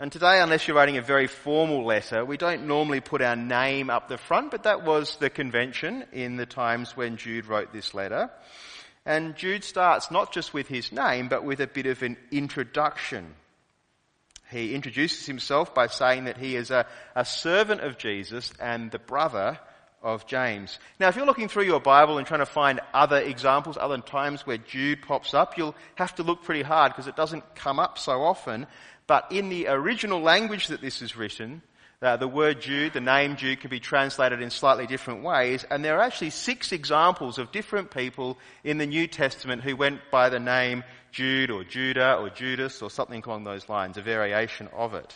And 0.00 0.10
today, 0.10 0.40
unless 0.40 0.66
you're 0.66 0.78
writing 0.78 0.96
a 0.96 1.02
very 1.02 1.26
formal 1.26 1.84
letter, 1.84 2.24
we 2.24 2.38
don't 2.38 2.66
normally 2.66 3.00
put 3.00 3.20
our 3.20 3.36
name 3.36 3.90
up 3.90 4.08
the 4.08 4.16
front, 4.16 4.50
but 4.50 4.62
that 4.62 4.82
was 4.82 5.16
the 5.16 5.28
convention 5.28 6.06
in 6.10 6.36
the 6.36 6.46
times 6.46 6.96
when 6.96 7.18
Jude 7.18 7.44
wrote 7.44 7.70
this 7.70 7.92
letter. 7.92 8.30
And 9.04 9.36
Jude 9.36 9.62
starts 9.62 10.10
not 10.10 10.32
just 10.32 10.54
with 10.54 10.68
his 10.68 10.90
name, 10.90 11.28
but 11.28 11.44
with 11.44 11.60
a 11.60 11.66
bit 11.66 11.84
of 11.84 12.02
an 12.02 12.16
introduction. 12.30 13.34
He 14.50 14.74
introduces 14.74 15.26
himself 15.26 15.74
by 15.74 15.88
saying 15.88 16.24
that 16.24 16.38
he 16.38 16.56
is 16.56 16.70
a, 16.70 16.86
a 17.14 17.26
servant 17.26 17.82
of 17.82 17.98
Jesus 17.98 18.54
and 18.58 18.90
the 18.90 18.98
brother 18.98 19.58
of 20.02 20.26
James. 20.26 20.78
Now, 20.98 21.08
if 21.08 21.16
you're 21.16 21.26
looking 21.26 21.48
through 21.48 21.64
your 21.64 21.80
Bible 21.80 22.18
and 22.18 22.26
trying 22.26 22.40
to 22.40 22.46
find 22.46 22.80
other 22.94 23.18
examples, 23.18 23.76
other 23.76 23.98
times 23.98 24.46
where 24.46 24.56
Jude 24.58 25.02
pops 25.02 25.34
up, 25.34 25.58
you'll 25.58 25.74
have 25.96 26.14
to 26.16 26.22
look 26.22 26.42
pretty 26.42 26.62
hard 26.62 26.92
because 26.92 27.06
it 27.06 27.16
doesn't 27.16 27.54
come 27.54 27.78
up 27.78 27.98
so 27.98 28.22
often. 28.22 28.66
But 29.06 29.30
in 29.30 29.48
the 29.48 29.68
original 29.68 30.20
language 30.20 30.68
that 30.68 30.80
this 30.80 31.02
is 31.02 31.16
written, 31.16 31.62
uh, 32.02 32.16
the 32.16 32.28
word 32.28 32.62
Jude, 32.62 32.94
the 32.94 33.00
name 33.00 33.36
Jude, 33.36 33.60
can 33.60 33.68
be 33.68 33.80
translated 33.80 34.40
in 34.40 34.48
slightly 34.48 34.86
different 34.86 35.22
ways, 35.22 35.64
and 35.70 35.84
there 35.84 35.98
are 35.98 36.02
actually 36.02 36.30
six 36.30 36.72
examples 36.72 37.38
of 37.38 37.52
different 37.52 37.90
people 37.90 38.38
in 38.64 38.78
the 38.78 38.86
New 38.86 39.06
Testament 39.06 39.62
who 39.62 39.76
went 39.76 40.00
by 40.10 40.30
the 40.30 40.40
name 40.40 40.82
Jude 41.12 41.50
or 41.50 41.62
Judah 41.62 42.14
or 42.14 42.30
Judas 42.30 42.80
or 42.80 42.88
something 42.88 43.22
along 43.26 43.44
those 43.44 43.68
lines, 43.68 43.98
a 43.98 44.02
variation 44.02 44.68
of 44.68 44.94
it. 44.94 45.14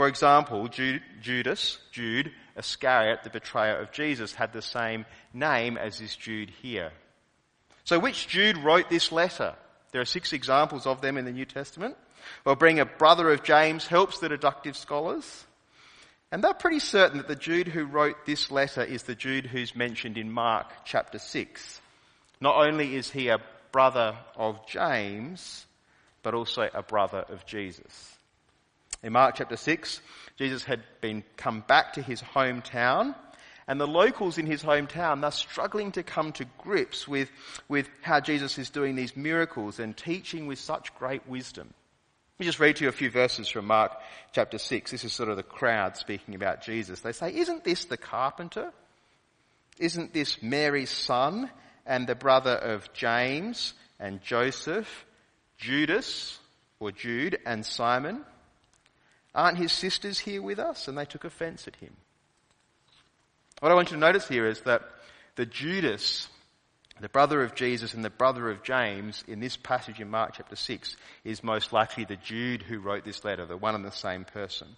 For 0.00 0.08
example, 0.08 0.66
Jude, 0.68 1.02
Judas, 1.20 1.76
Jude 1.92 2.32
Iscariot, 2.56 3.22
the 3.22 3.28
betrayer 3.28 3.76
of 3.76 3.92
Jesus, 3.92 4.34
had 4.34 4.50
the 4.50 4.62
same 4.62 5.04
name 5.34 5.76
as 5.76 5.98
this 5.98 6.16
Jude 6.16 6.48
here. 6.62 6.92
So 7.84 7.98
which 7.98 8.26
Jude 8.26 8.56
wrote 8.56 8.88
this 8.88 9.12
letter? 9.12 9.54
There 9.92 10.00
are 10.00 10.06
six 10.06 10.32
examples 10.32 10.86
of 10.86 11.02
them 11.02 11.18
in 11.18 11.26
the 11.26 11.32
New 11.32 11.44
Testament. 11.44 11.98
Well, 12.46 12.54
being 12.54 12.80
a 12.80 12.86
brother 12.86 13.30
of 13.30 13.42
James 13.42 13.86
helps 13.86 14.20
the 14.20 14.30
deductive 14.30 14.74
scholars. 14.74 15.44
And 16.32 16.42
they're 16.42 16.54
pretty 16.54 16.78
certain 16.78 17.18
that 17.18 17.28
the 17.28 17.36
Jude 17.36 17.68
who 17.68 17.84
wrote 17.84 18.24
this 18.24 18.50
letter 18.50 18.82
is 18.82 19.02
the 19.02 19.14
Jude 19.14 19.44
who's 19.44 19.76
mentioned 19.76 20.16
in 20.16 20.32
Mark 20.32 20.68
chapter 20.86 21.18
6. 21.18 21.82
Not 22.40 22.56
only 22.56 22.96
is 22.96 23.10
he 23.10 23.28
a 23.28 23.42
brother 23.70 24.16
of 24.34 24.66
James, 24.66 25.66
but 26.22 26.32
also 26.32 26.70
a 26.72 26.82
brother 26.82 27.26
of 27.28 27.44
Jesus. 27.44 28.16
In 29.02 29.12
Mark 29.12 29.36
chapter 29.36 29.56
6, 29.56 30.00
Jesus 30.36 30.64
had 30.64 30.82
been 31.00 31.24
come 31.36 31.64
back 31.66 31.94
to 31.94 32.02
his 32.02 32.20
hometown 32.20 33.14
and 33.70 33.80
the 33.80 33.86
locals 33.86 34.36
in 34.36 34.46
his 34.46 34.64
hometown, 34.64 35.20
they're 35.20 35.30
struggling 35.30 35.92
to 35.92 36.02
come 36.02 36.32
to 36.32 36.44
grips 36.58 37.06
with, 37.06 37.30
with 37.68 37.88
how 38.02 38.18
Jesus 38.18 38.58
is 38.58 38.68
doing 38.68 38.96
these 38.96 39.16
miracles 39.16 39.78
and 39.78 39.96
teaching 39.96 40.48
with 40.48 40.58
such 40.58 40.92
great 40.96 41.24
wisdom. 41.28 41.68
Let 41.68 42.40
me 42.40 42.46
just 42.46 42.58
read 42.58 42.74
to 42.76 42.82
you 42.82 42.88
a 42.88 42.92
few 42.92 43.12
verses 43.12 43.46
from 43.46 43.66
Mark 43.66 43.92
chapter 44.32 44.58
6. 44.58 44.90
This 44.90 45.04
is 45.04 45.12
sort 45.12 45.28
of 45.28 45.36
the 45.36 45.44
crowd 45.44 45.96
speaking 45.96 46.34
about 46.34 46.62
Jesus. 46.62 46.98
They 46.98 47.12
say, 47.12 47.32
Isn't 47.32 47.62
this 47.62 47.84
the 47.84 47.96
carpenter? 47.96 48.72
Isn't 49.78 50.12
this 50.12 50.42
Mary's 50.42 50.90
son 50.90 51.48
and 51.86 52.08
the 52.08 52.16
brother 52.16 52.56
of 52.56 52.92
James 52.92 53.74
and 54.00 54.20
Joseph, 54.20 55.06
Judas 55.58 56.40
or 56.80 56.90
Jude 56.90 57.38
and 57.46 57.64
Simon? 57.64 58.24
Aren't 59.34 59.58
his 59.58 59.72
sisters 59.72 60.18
here 60.18 60.42
with 60.42 60.58
us? 60.58 60.88
And 60.88 60.98
they 60.98 61.04
took 61.04 61.24
offense 61.24 61.68
at 61.68 61.76
him. 61.76 61.94
What 63.60 63.70
I 63.70 63.74
want 63.74 63.90
you 63.90 63.96
to 63.96 64.00
notice 64.00 64.26
here 64.26 64.46
is 64.46 64.62
that 64.62 64.82
the 65.36 65.46
Judas 65.46 66.28
the 67.00 67.08
brother 67.08 67.42
of 67.42 67.54
Jesus 67.54 67.94
and 67.94 68.04
the 68.04 68.10
brother 68.10 68.50
of 68.50 68.62
James 68.62 69.24
in 69.26 69.40
this 69.40 69.56
passage 69.56 70.00
in 70.00 70.10
Mark 70.10 70.34
chapter 70.36 70.54
6 70.54 70.96
is 71.24 71.42
most 71.42 71.72
likely 71.72 72.04
the 72.04 72.16
Jude 72.16 72.62
who 72.62 72.78
wrote 72.78 73.04
this 73.04 73.24
letter, 73.24 73.46
the 73.46 73.56
one 73.56 73.74
and 73.74 73.84
the 73.84 73.90
same 73.90 74.24
person. 74.24 74.68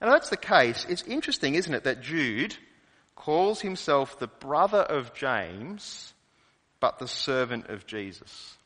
And 0.00 0.10
that's 0.10 0.28
the 0.28 0.36
case. 0.36 0.84
It's 0.88 1.04
interesting, 1.04 1.54
isn't 1.54 1.72
it, 1.72 1.84
that 1.84 2.02
Jude 2.02 2.56
calls 3.14 3.60
himself 3.60 4.18
the 4.18 4.26
brother 4.26 4.80
of 4.80 5.14
James, 5.14 6.12
but 6.80 6.98
the 6.98 7.08
servant 7.08 7.68
of 7.68 7.86
Jesus. 7.86 8.56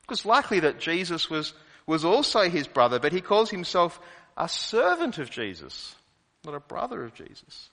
Because 0.00 0.24
likely 0.24 0.60
that 0.60 0.80
Jesus 0.80 1.28
was, 1.28 1.52
was 1.86 2.04
also 2.04 2.48
his 2.48 2.66
brother, 2.66 2.98
but 2.98 3.12
he 3.12 3.20
calls 3.20 3.50
himself 3.50 4.00
a 4.36 4.48
servant 4.48 5.18
of 5.18 5.30
Jesus, 5.30 5.94
not 6.44 6.54
a 6.54 6.60
brother 6.60 7.04
of 7.04 7.14
Jesus. 7.14 7.70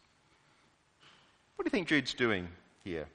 What 1.55 1.65
do 1.65 1.67
you 1.67 1.71
think 1.71 1.87
Jude's 1.87 2.13
doing 2.13 2.47
here? 2.83 3.07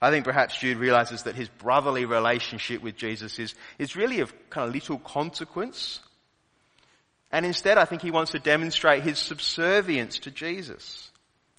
I 0.00 0.10
think 0.10 0.24
perhaps 0.24 0.58
Jude 0.58 0.78
realizes 0.78 1.22
that 1.22 1.36
his 1.36 1.48
brotherly 1.48 2.06
relationship 2.06 2.82
with 2.82 2.96
Jesus 2.96 3.38
is, 3.38 3.54
is 3.78 3.94
really 3.94 4.18
of 4.18 4.34
kind 4.50 4.66
of 4.66 4.74
little 4.74 4.98
consequence. 4.98 6.00
And 7.30 7.46
instead, 7.46 7.78
I 7.78 7.84
think 7.84 8.02
he 8.02 8.10
wants 8.10 8.32
to 8.32 8.40
demonstrate 8.40 9.04
his 9.04 9.20
subservience 9.20 10.18
to 10.20 10.32
Jesus. 10.32 11.11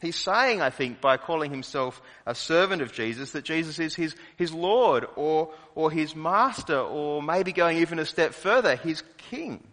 He's 0.04 0.16
saying, 0.16 0.62
I 0.62 0.70
think, 0.70 1.02
by 1.02 1.18
calling 1.18 1.50
himself 1.50 2.02
a 2.26 2.36
servant 2.36 2.82
of 2.82 2.94
Jesus, 2.94 3.32
that 3.32 3.44
Jesus 3.44 3.80
is 3.80 3.96
his, 3.96 4.16
his 4.36 4.54
Lord 4.54 5.08
or, 5.16 5.52
or 5.74 5.90
his 5.90 6.16
master 6.16 6.78
or 6.78 7.24
maybe 7.24 7.54
going 7.54 7.78
even 7.78 7.98
a 7.98 8.06
step 8.06 8.34
further, 8.34 8.76
his 8.76 9.02
king. 9.18 9.64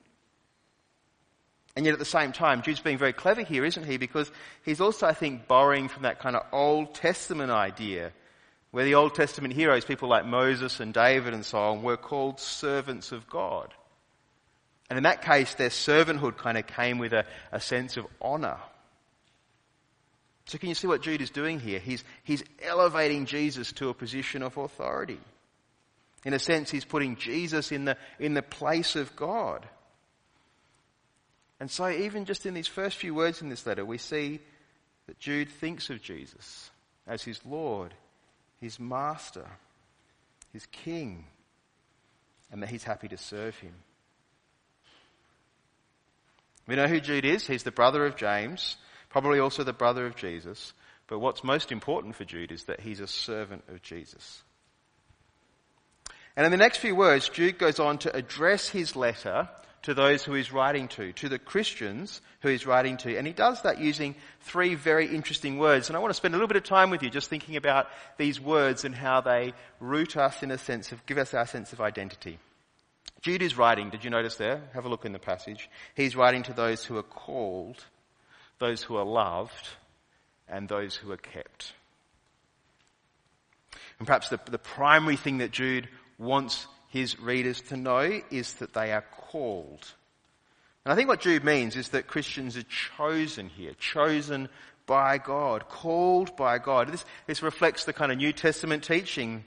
And 1.77 1.85
yet 1.85 1.93
at 1.93 1.99
the 1.99 2.05
same 2.05 2.33
time, 2.33 2.63
Jude's 2.63 2.81
being 2.81 2.99
very 2.99 3.13
clever 3.13 3.43
here, 3.43 3.65
isn't 3.65 3.87
he? 3.87 3.97
Because 3.97 4.31
he's 4.65 4.81
also, 4.81 5.07
I 5.07 5.15
think, 5.15 5.47
borrowing 5.47 5.89
from 5.89 6.05
that 6.05 6.21
kind 6.21 6.37
of 6.37 6.47
Old 6.53 6.95
Testament 6.95 7.51
idea 7.51 8.13
where 8.71 8.85
the 8.85 8.95
Old 8.95 9.15
Testament 9.15 9.53
heroes, 9.53 9.85
people 9.85 10.09
like 10.09 10.25
Moses 10.25 10.81
and 10.81 10.95
David 10.95 11.35
and 11.35 11.45
so 11.45 11.59
on, 11.59 11.83
were 11.83 11.97
called 11.97 12.39
servants 12.41 13.13
of 13.13 13.29
God. 13.29 13.75
And 14.89 14.97
in 14.97 15.03
that 15.05 15.23
case, 15.23 15.55
their 15.55 15.71
servanthood 15.71 16.37
kind 16.37 16.57
of 16.57 16.67
came 16.67 16.99
with 16.99 17.13
a, 17.13 17.25
a 17.53 17.61
sense 17.61 17.97
of 17.97 18.07
honor. 18.21 18.59
So 20.51 20.59
can 20.59 20.69
you 20.69 20.75
see 20.75 20.89
what 20.89 21.03
Jude 21.03 21.23
is 21.23 21.31
doing 21.31 21.61
here? 21.61 21.79
He's, 21.79 22.03
he's 22.25 22.43
elevating 22.61 23.27
Jesus 23.27 23.71
to 23.75 23.89
a 23.89 23.95
position 23.95 24.43
of 24.43 24.57
authority. 24.57 25.21
In 26.25 26.35
a 26.35 26.41
sense, 26.41 26.71
he's 26.71 26.85
putting 26.85 27.15
Jesus 27.15 27.71
in 27.71 27.85
the, 27.85 27.97
in 28.19 28.35
the 28.35 28.43
place 28.43 28.97
of 28.97 29.15
God. 29.15 29.65
And 31.61 31.71
so 31.71 31.89
even 31.89 32.25
just 32.25 32.47
in 32.47 32.55
these 32.55 32.67
first 32.67 32.97
few 32.97 33.15
words 33.15 33.43
in 33.43 33.49
this 33.49 33.65
letter, 33.65 33.85
we 33.85 33.99
see 33.99 34.41
that 35.07 35.21
Jude 35.21 35.51
thinks 35.51 35.89
of 35.89 36.03
Jesus 36.03 36.71
as 37.07 37.23
his 37.23 37.41
Lord 37.47 37.95
his 38.61 38.79
master, 38.79 39.47
his 40.53 40.67
king, 40.67 41.25
and 42.53 42.63
that 42.63 42.69
he's 42.69 42.85
happy 42.85 43.09
to 43.09 43.17
serve 43.17 43.57
him. 43.57 43.73
We 46.67 46.77
know 46.77 46.87
who 46.87 47.01
Jude 47.01 47.25
is. 47.25 47.47
He's 47.47 47.63
the 47.63 47.71
brother 47.71 48.05
of 48.05 48.17
James, 48.17 48.77
probably 49.11 49.39
also 49.39 49.63
the 49.63 49.73
brother 49.73 50.07
of 50.07 50.17
Jesus. 50.17 50.73
But 51.07 51.19
what's 51.19 51.45
most 51.45 51.71
important 51.73 52.17
for 52.17 52.25
Jude 52.25 52.53
is 52.53 52.65
that 52.65 52.81
he's 52.81 53.01
a 53.01 53.07
servant 53.07 53.65
of 53.69 53.83
Jesus. 53.83 54.43
And 56.37 56.47
in 56.47 56.53
the 56.53 56.57
next 56.57 56.79
few 56.79 56.95
words, 56.95 57.29
Jude 57.29 57.59
goes 57.59 57.79
on 57.79 57.99
to 57.99 58.17
address 58.17 58.69
his 58.69 58.97
letter 58.97 59.49
to 59.83 59.95
those 59.95 60.23
who 60.23 60.35
he's 60.35 60.53
writing 60.53 60.89
to, 60.89 61.13
to 61.15 61.29
the 61.29 61.39
Christians 61.39 62.21
who 62.41 62.49
he's 62.49 62.67
writing 62.67 62.97
to. 62.99 63.17
And 63.17 63.27
he 63.27 63.33
does 63.33 63.63
that 63.63 63.81
using 63.81 64.15
three 64.41 64.75
very 64.75 65.07
interesting 65.07 65.59
words. 65.59 65.89
And 65.89 65.97
I 65.97 66.01
want 66.01 66.11
to 66.11 66.17
spend 66.17 66.35
a 66.35 66.37
little 66.37 66.49
bit 66.49 66.57
of 66.57 66.65
time 66.65 66.91
with 66.91 67.03
you 67.03 67.11
just 67.11 67.31
thinking 67.31 67.57
about 67.57 67.89
these 68.19 68.41
words 68.41 68.85
and 68.85 68.95
how 68.95 69.21
they 69.21 69.55
root 69.81 70.17
us 70.17 70.43
in 70.43 70.51
a 70.51 70.59
sense 70.59 70.93
of, 70.93 71.05
give 71.07 71.19
us 71.19 71.35
our 71.35 71.47
sense 71.47 71.73
of 71.73 71.81
identity. 71.81 72.39
Jude 73.23 73.43
is 73.43 73.57
writing, 73.57 73.91
did 73.91 74.05
you 74.05 74.11
notice 74.11 74.37
there? 74.37 74.63
Have 74.75 74.85
a 74.85 74.89
look 74.89 75.05
in 75.05 75.13
the 75.13 75.19
passage. 75.19 75.69
He's 75.95 76.17
writing 76.17 76.43
to 76.45 76.53
those 76.53 76.85
who 76.85 76.97
are 76.97 77.03
called, 77.03 77.85
those 78.61 78.83
who 78.83 78.97
are 78.97 79.05
loved, 79.05 79.69
and 80.49 80.69
those 80.69 80.95
who 80.95 81.11
are 81.11 81.17
kept. 81.17 81.73
And 83.99 84.07
perhaps 84.07 84.29
the, 84.29 84.39
the 84.51 84.59
primary 84.59 85.17
thing 85.17 85.39
that 85.39 85.51
Jude 85.51 85.89
wants 86.19 86.67
his 86.89 87.19
readers 87.21 87.61
to 87.63 87.77
know 87.77 88.21
is 88.31 88.55
that 88.55 88.75
they 88.75 88.93
are 88.93 89.05
called. 89.11 89.87
And 90.85 90.93
I 90.93 90.97
think 90.97 91.09
what 91.09 91.21
Jude 91.21 91.45
means 91.45 91.77
is 91.77 91.91
that 91.91 92.07
Christians 92.07 92.57
are 92.57 92.65
chosen 92.97 93.49
here, 93.49 93.73
chosen 93.75 94.49
by 94.87 95.19
God, 95.19 95.69
called 95.69 96.37
by 96.37 96.59
God. 96.59 96.93
This, 96.93 97.05
this 97.27 97.43
reflects 97.43 97.85
the 97.85 97.93
kind 97.93 98.11
of 98.11 98.19
New 98.19 98.33
Testament 98.33 98.83
teaching 98.83 99.45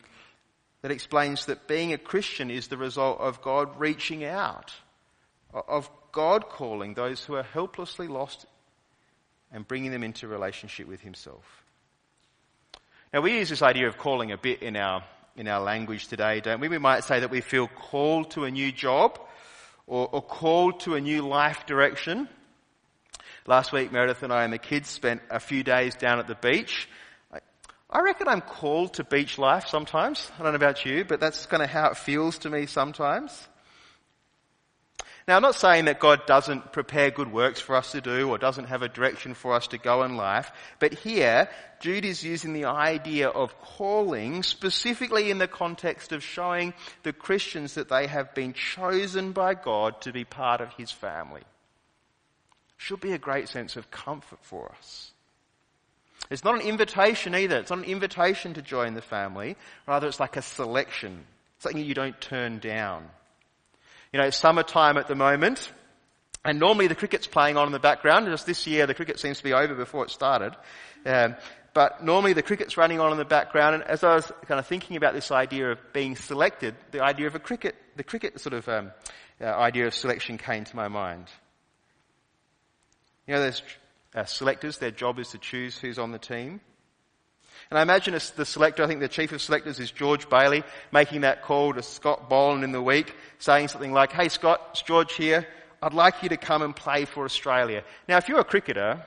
that 0.82 0.92
explains 0.92 1.46
that 1.46 1.68
being 1.68 1.92
a 1.92 1.98
Christian 1.98 2.52
is 2.52 2.68
the 2.68 2.78
result 2.78 3.20
of 3.20 3.42
God 3.42 3.80
reaching 3.80 4.24
out, 4.24 4.74
of 5.54 5.90
God 6.12 6.48
calling 6.50 6.94
those 6.94 7.24
who 7.24 7.36
are 7.36 7.44
helplessly 7.44 8.08
lost 8.08 8.46
and 9.54 9.68
bringing 9.68 9.92
them 9.92 10.04
into 10.04 10.28
relationship 10.28 10.88
with 10.88 11.00
Himself. 11.00 11.64
Now 13.14 13.22
we 13.22 13.38
use 13.38 13.50
this 13.50 13.62
idea 13.62 13.88
of 13.88 13.98
calling 13.98 14.32
a 14.32 14.38
bit 14.38 14.64
in 14.64 14.76
our, 14.76 15.04
in 15.38 15.48
our 15.48 15.62
language 15.62 16.08
today, 16.08 16.42
don't 16.42 16.60
we? 16.60 16.68
We 16.68 16.80
might 16.80 17.04
say 17.04 17.20
that 17.20 17.30
we 17.30 17.42
feel 17.42 17.68
called 17.68 18.32
to 18.32 18.46
a 18.46 18.52
new 18.52 18.72
job 18.72 19.20
or, 19.86 20.10
or 20.12 20.22
called 20.22 20.80
to 20.82 20.96
a 20.96 21.02
new 21.02 21.22
life 21.22 21.68
direction. 21.68 22.28
Last 23.46 23.72
week, 23.72 23.92
Meredith 23.92 24.24
and 24.24 24.34
I 24.34 24.44
and 24.44 24.52
the 24.52 24.58
kids 24.58 24.90
spent 24.90 25.22
a 25.30 25.40
few 25.40 25.64
days 25.64 25.96
down 25.96 26.18
at 26.18 26.28
the 26.28 26.36
beach. 26.36 26.90
I, 27.32 27.40
I 27.90 28.02
reckon 28.02 28.28
I'm 28.28 28.42
called 28.42 28.96
to 28.96 29.04
beach 29.04 29.38
life 29.38 29.68
sometimes. 29.68 30.32
I 30.40 30.44
don't 30.44 30.54
know 30.54 30.56
about 30.56 30.86
you, 30.86 31.06
but 31.06 31.20
that's 31.20 31.46
kind 31.46 31.62
of 31.62 31.70
how 31.70 31.90
it 31.90 31.98
feels 31.98 32.40
to 32.40 32.50
me 32.50 32.66
sometimes. 32.66 33.48
Now, 35.28 35.38
I'm 35.38 35.42
not 35.42 35.56
saying 35.56 35.86
that 35.86 36.02
God 36.02 36.26
doesn't 36.26 36.74
prepare 36.74 37.10
good 37.10 37.32
works 37.32 37.62
for 37.62 37.76
us 37.76 37.94
to 37.94 38.02
do 38.02 38.30
or 38.30 38.38
doesn't 38.38 38.66
have 38.66 38.82
a 38.82 38.90
direction 38.90 39.34
for 39.34 39.54
us 39.54 39.68
to 39.68 39.78
go 39.78 40.04
in 40.04 40.18
life, 40.18 40.52
but 40.80 40.94
here, 40.94 41.50
Jude 41.80 42.04
is 42.04 42.24
using 42.24 42.52
the 42.52 42.66
idea 42.66 43.30
of 43.30 43.58
calling 43.62 44.44
specifically 44.44 45.32
in 45.32 45.38
the 45.38 45.48
context 45.48 46.12
of 46.12 46.24
showing 46.24 46.74
the 47.04 47.14
Christians 47.14 47.76
that 47.76 47.88
they 47.88 48.08
have 48.08 48.36
been 48.36 48.54
chosen 48.54 49.32
by 49.32 49.54
God 49.54 50.02
to 50.02 50.12
be 50.12 50.26
part 50.26 50.60
of 50.60 50.74
His 50.74 50.92
family. 50.92 51.44
Should 52.76 53.00
be 53.00 53.14
a 53.14 53.18
great 53.18 53.48
sense 53.48 53.78
of 53.78 53.92
comfort 53.92 54.40
for 54.42 54.74
us. 54.78 55.12
It's 56.30 56.44
not 56.44 56.56
an 56.56 56.68
invitation 56.68 57.34
either. 57.36 57.58
It's 57.58 57.70
not 57.70 57.80
an 57.80 57.86
invitation 57.86 58.56
to 58.56 58.62
join 58.62 58.94
the 58.94 59.02
family. 59.02 59.56
Rather, 59.88 60.08
it's 60.08 60.20
like 60.20 60.36
a 60.36 60.42
selection. 60.42 61.26
Something 61.60 61.86
you 61.86 61.94
don't 61.94 62.20
turn 62.20 62.60
down. 62.60 63.10
You 64.14 64.20
know, 64.20 64.30
summertime 64.30 64.98
at 64.98 65.08
the 65.08 65.16
moment, 65.16 65.72
and 66.46 66.60
normally 66.60 66.88
the 66.88 66.96
cricket's 66.96 67.28
playing 67.28 67.58
on 67.58 67.66
in 67.66 67.74
the 67.74 67.80
background. 67.80 68.28
Just 68.28 68.46
this 68.46 68.68
year, 68.68 68.86
the 68.86 68.94
cricket 68.94 69.20
seems 69.20 69.40
to 69.40 69.44
be 69.44 69.54
over 69.54 69.76
before 69.76 70.06
it 70.06 70.12
started. 70.12 70.56
Um, 71.06 71.36
but 71.74 72.04
normally 72.04 72.34
the 72.34 72.44
cricket's 72.44 72.78
running 72.78 73.00
on 73.00 73.12
in 73.12 73.18
the 73.18 73.26
background, 73.26 73.76
and 73.76 73.84
as 73.84 74.04
I 74.04 74.14
was 74.14 74.32
kind 74.46 74.60
of 74.60 74.68
thinking 74.68 74.96
about 74.96 75.14
this 75.14 75.32
idea 75.32 75.72
of 75.72 75.80
being 75.92 76.16
selected, 76.16 76.76
the 76.92 77.04
idea 77.04 77.26
of 77.26 77.34
a 77.34 77.40
cricket, 77.40 77.76
the 77.96 78.04
cricket 78.04 78.40
sort 78.40 78.54
of 78.54 78.70
um, 78.70 78.92
uh, 79.42 79.46
idea 79.46 79.88
of 79.88 79.94
selection 79.96 80.38
came 80.38 80.64
to 80.64 80.76
my 80.76 80.88
mind. 80.88 81.28
You 83.28 83.34
know, 83.34 83.42
there's 83.42 83.64
uh, 84.14 84.26
selectors, 84.26 84.78
their 84.78 84.92
job 84.92 85.18
is 85.18 85.30
to 85.30 85.40
choose 85.40 85.78
who's 85.78 85.98
on 85.98 86.12
the 86.12 86.20
team. 86.20 86.62
And 87.70 87.78
I 87.78 87.82
imagine 87.82 88.14
the 88.14 88.46
selector, 88.46 88.84
I 88.84 88.88
think 88.88 89.00
the 89.00 89.08
chief 89.08 89.32
of 89.32 89.42
selectors 89.42 89.80
is 89.80 89.92
George 89.92 90.30
Bailey, 90.30 90.64
making 90.92 91.22
that 91.22 91.42
call 91.42 91.74
to 91.74 91.82
Scott 91.82 92.30
Boland 92.30 92.64
in 92.64 92.72
the 92.72 92.82
week, 92.82 93.16
saying 93.40 93.70
something 93.70 93.94
like, 93.94 94.12
hey 94.12 94.30
Scott, 94.30 94.62
it's 94.72 94.82
George 94.82 95.14
here. 95.14 95.48
I'd 95.82 95.94
like 95.94 96.24
you 96.24 96.30
to 96.30 96.38
come 96.38 96.62
and 96.62 96.76
play 96.76 97.06
for 97.06 97.26
Australia. 97.26 97.84
Now 98.08 98.18
if 98.18 98.30
you're 98.30 98.40
a 98.40 98.44
cricketer, 98.44 99.04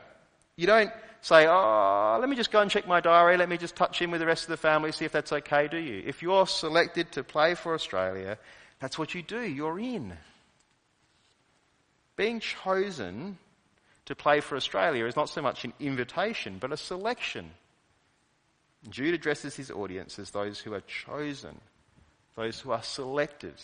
you 0.57 0.67
don't 0.67 0.91
say, 1.21 1.47
oh, 1.49 2.19
let 2.21 2.29
me 2.29 2.37
just 2.37 2.51
go 2.51 2.61
and 2.61 2.71
check 2.71 2.87
my 2.87 3.01
diary, 3.01 3.37
let 3.37 3.49
me 3.49 3.57
just 3.57 3.77
touch 3.77 4.01
in 4.03 4.11
with 4.11 4.21
the 4.21 4.27
rest 4.27 4.45
of 4.45 4.51
the 4.51 4.57
family, 4.57 4.93
see 4.93 5.05
if 5.05 5.13
that's 5.13 5.33
okay, 5.33 5.69
do 5.69 5.79
you? 5.79 6.03
If 6.07 6.23
you're 6.23 6.47
selected 6.47 7.13
to 7.13 7.25
play 7.25 7.55
for 7.55 7.75
Australia, 7.75 8.39
that's 8.81 8.99
what 8.99 9.15
you 9.15 9.23
do. 9.23 9.41
You're 9.41 9.79
in. 9.79 10.13
Being 12.17 12.41
chosen 12.41 13.39
to 14.07 14.15
play 14.15 14.41
for 14.41 14.57
Australia 14.57 15.05
is 15.07 15.17
not 15.17 15.29
so 15.29 15.43
much 15.43 15.65
an 15.65 15.73
invitation, 15.81 16.59
but 16.61 16.73
a 16.73 16.77
selection. 16.77 17.51
Jude 18.89 19.15
addresses 19.15 19.57
his 19.57 19.71
audience 19.71 20.19
as 20.19 20.31
those 20.31 20.61
who 20.61 20.75
are 20.75 20.83
chosen, 20.83 21.61
those 22.35 22.61
who 22.61 22.71
are 22.71 22.83
selected 22.83 23.55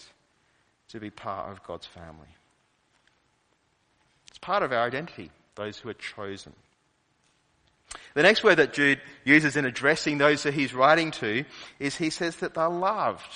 to 0.89 1.01
be 1.01 1.11
part 1.11 1.51
of 1.51 1.63
God's 1.63 1.87
family. 1.87 2.29
It's 4.29 4.39
part 4.39 4.63
of 4.63 4.73
our 4.73 4.87
identity, 4.87 5.31
those 5.55 5.79
who 5.79 5.89
are 5.89 5.95
chosen. 5.95 6.53
The 8.15 8.23
next 8.23 8.43
word 8.43 8.57
that 8.57 8.73
Jude 8.73 9.01
uses 9.25 9.57
in 9.57 9.65
addressing 9.65 10.19
those 10.19 10.43
that 10.43 10.55
he's 10.55 10.75
writing 10.75 11.11
to 11.13 11.45
is 11.79 11.97
he 11.97 12.11
says 12.11 12.37
that 12.37 12.55
they're 12.55 12.69
loved. 12.69 13.33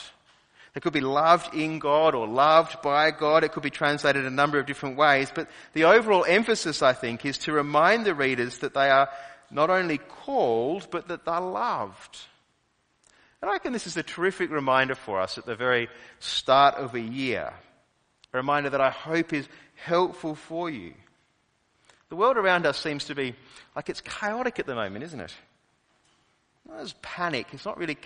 They 0.75 0.81
could 0.81 0.93
be 0.93 1.01
loved 1.01 1.55
in 1.55 1.79
God 1.79 2.15
or 2.15 2.27
loved 2.27 2.83
by 2.83 3.11
God. 3.11 3.45
It 3.45 3.53
could 3.53 3.62
be 3.62 3.71
translated 3.71 4.27
a 4.27 4.31
number 4.31 4.59
of 4.59 4.67
different 4.67 4.99
ways. 4.99 5.31
But 5.35 5.49
the 5.73 5.85
overall 5.85 6.27
emphasis, 6.27 6.83
I 6.83 6.93
think, 6.93 7.25
is 7.25 7.39
to 7.39 7.53
remind 7.53 8.05
the 8.05 8.15
readers 8.15 8.59
that 8.59 8.75
they 8.75 8.91
are 8.91 9.09
not 9.51 9.71
only 9.71 9.99
called, 9.99 10.89
but 10.91 11.09
that 11.09 11.25
they're 11.25 11.41
loved. 11.41 12.19
And 13.41 13.51
I 13.51 13.55
reckon 13.55 13.73
this 13.73 13.87
is 13.87 13.97
a 13.97 14.03
terrific 14.03 14.51
reminder 14.51 14.95
for 14.95 15.21
us 15.21 15.39
at 15.39 15.47
the 15.47 15.55
very 15.55 15.89
start 16.21 16.77
of 16.77 16.95
a 16.95 17.01
year. 17.01 17.53
A 18.33 18.37
reminder 18.37 18.71
that 18.71 18.81
I 18.81 18.91
hope 18.91 19.33
is 19.33 19.49
helpful 19.75 20.35
for 20.35 20.71
you. 20.71 20.95
The 22.09 22.17
world 22.17 22.37
around 22.37 22.67
us 22.67 22.79
seems 22.79 23.07
to 23.07 23.15
be 23.15 23.35
like 23.75 23.89
it's 23.89 24.01
chaotic 24.01 24.59
at 24.59 24.67
the 24.67 24.75
moment, 24.75 25.05
isn't 25.05 25.21
it? 25.21 25.35
There's 26.69 26.95
panic. 26.95 27.47
It's 27.53 27.65
not 27.65 27.79
really, 27.79 27.97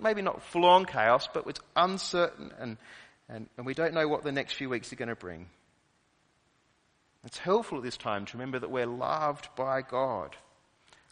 maybe 0.00 0.22
not 0.22 0.42
full 0.42 0.64
on 0.64 0.84
chaos, 0.84 1.28
but 1.32 1.46
it's 1.46 1.60
uncertain 1.76 2.52
and, 2.58 2.76
and, 3.28 3.48
and 3.56 3.66
we 3.66 3.74
don't 3.74 3.94
know 3.94 4.08
what 4.08 4.24
the 4.24 4.32
next 4.32 4.54
few 4.54 4.68
weeks 4.68 4.92
are 4.92 4.96
going 4.96 5.08
to 5.08 5.14
bring. 5.14 5.46
It's 7.24 7.38
helpful 7.38 7.78
at 7.78 7.84
this 7.84 7.96
time 7.96 8.24
to 8.26 8.36
remember 8.36 8.58
that 8.58 8.70
we're 8.70 8.86
loved 8.86 9.48
by 9.54 9.82
God 9.82 10.36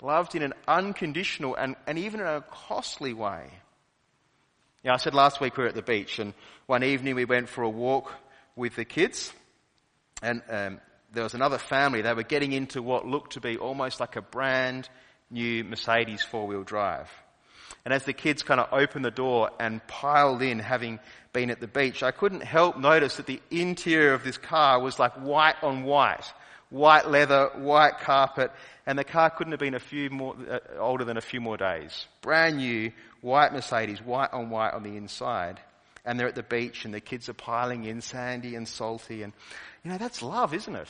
loved 0.01 0.35
in 0.35 0.43
an 0.43 0.55
unconditional 0.67 1.55
and, 1.55 1.77
and 1.87 1.99
even 1.99 2.21
in 2.21 2.27
a 2.27 2.45
costly 2.51 3.13
way. 3.13 3.51
Yeah, 4.85 4.95
I 4.95 4.97
said 4.97 5.15
last 5.15 5.41
week 5.41 5.57
we 5.57 5.65
were 5.65 5.69
at 5.69 5.75
the 5.75 5.83
beach 5.83 6.19
and 6.19 6.35
one 6.67 6.85
evening 6.85 7.15
we 7.15 7.25
went 7.25 7.49
for 7.49 7.63
a 7.63 7.69
walk 7.69 8.13
with 8.55 8.77
the 8.77 8.85
kids 8.85 9.33
and 10.23 10.43
um, 10.49 10.81
there 11.13 11.25
was 11.25 11.35
another 11.35 11.59
family. 11.59 12.03
They 12.03 12.13
were 12.13 12.23
getting 12.23 12.53
into 12.53 12.83
what 12.83 13.07
looked 13.07 13.33
to 13.33 13.41
be 13.41 13.57
almost 13.57 14.01
like 14.01 14.17
a 14.17 14.23
brand 14.23 14.89
new 15.31 15.65
Mercedes 15.65 16.23
four-wheel 16.23 16.63
drive. 16.63 17.11
And 17.85 17.93
as 17.95 18.05
the 18.05 18.13
kids 18.13 18.43
kind 18.43 18.61
of 18.61 18.69
opened 18.73 19.05
the 19.05 19.11
door 19.11 19.51
and 19.59 19.87
piled 19.87 20.43
in, 20.43 20.59
having 20.59 20.99
been 21.33 21.51
at 21.51 21.61
the 21.61 21.67
beach, 21.67 22.03
I 22.03 22.11
couldn't 22.11 22.43
help 22.43 22.79
notice 22.79 23.17
that 23.17 23.27
the 23.27 23.41
interior 23.51 24.15
of 24.15 24.25
this 24.25 24.39
car 24.39 24.81
was 24.81 24.99
like 24.99 25.13
white 25.15 25.57
on 25.63 25.85
white. 25.85 26.33
White 26.70 27.09
leather, 27.09 27.50
white 27.57 28.00
carpet, 28.00 28.50
and 28.87 28.98
the 28.98 29.04
car 29.04 29.31
couldn't 29.31 29.52
have 29.52 29.61
been 29.61 29.74
a 29.74 29.81
few 29.81 30.11
more, 30.11 30.37
uh, 30.50 30.59
older 30.78 31.04
than 31.04 31.16
a 31.16 31.22
few 31.22 31.40
more 31.40 31.57
days. 31.57 32.07
Brand 32.20 32.59
new, 32.59 32.92
white 33.20 33.52
Mercedes, 33.52 34.02
white 34.02 34.33
on 34.33 34.50
white 34.50 34.74
on 34.74 34.83
the 34.83 34.96
inside. 34.96 35.61
And 36.04 36.18
they're 36.18 36.28
at 36.28 36.35
the 36.35 36.42
beach 36.42 36.85
and 36.85 36.94
the 36.94 37.00
kids 37.00 37.28
are 37.28 37.35
piling 37.35 37.85
in, 37.85 38.00
sandy 38.00 38.54
and 38.54 38.66
salty. 38.66 39.22
And, 39.22 39.33
you 39.85 39.90
know, 39.90 39.98
that's 39.98 40.22
love, 40.22 40.54
isn't 40.54 40.74
it? 40.74 40.88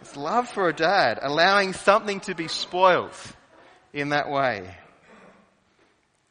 It's 0.00 0.16
love 0.16 0.48
for 0.48 0.68
a 0.68 0.74
dad, 0.74 1.18
allowing 1.22 1.72
something 1.72 2.20
to 2.20 2.34
be 2.34 2.48
spoiled 2.48 3.16
in 3.92 4.10
that 4.10 4.30
way. 4.30 4.74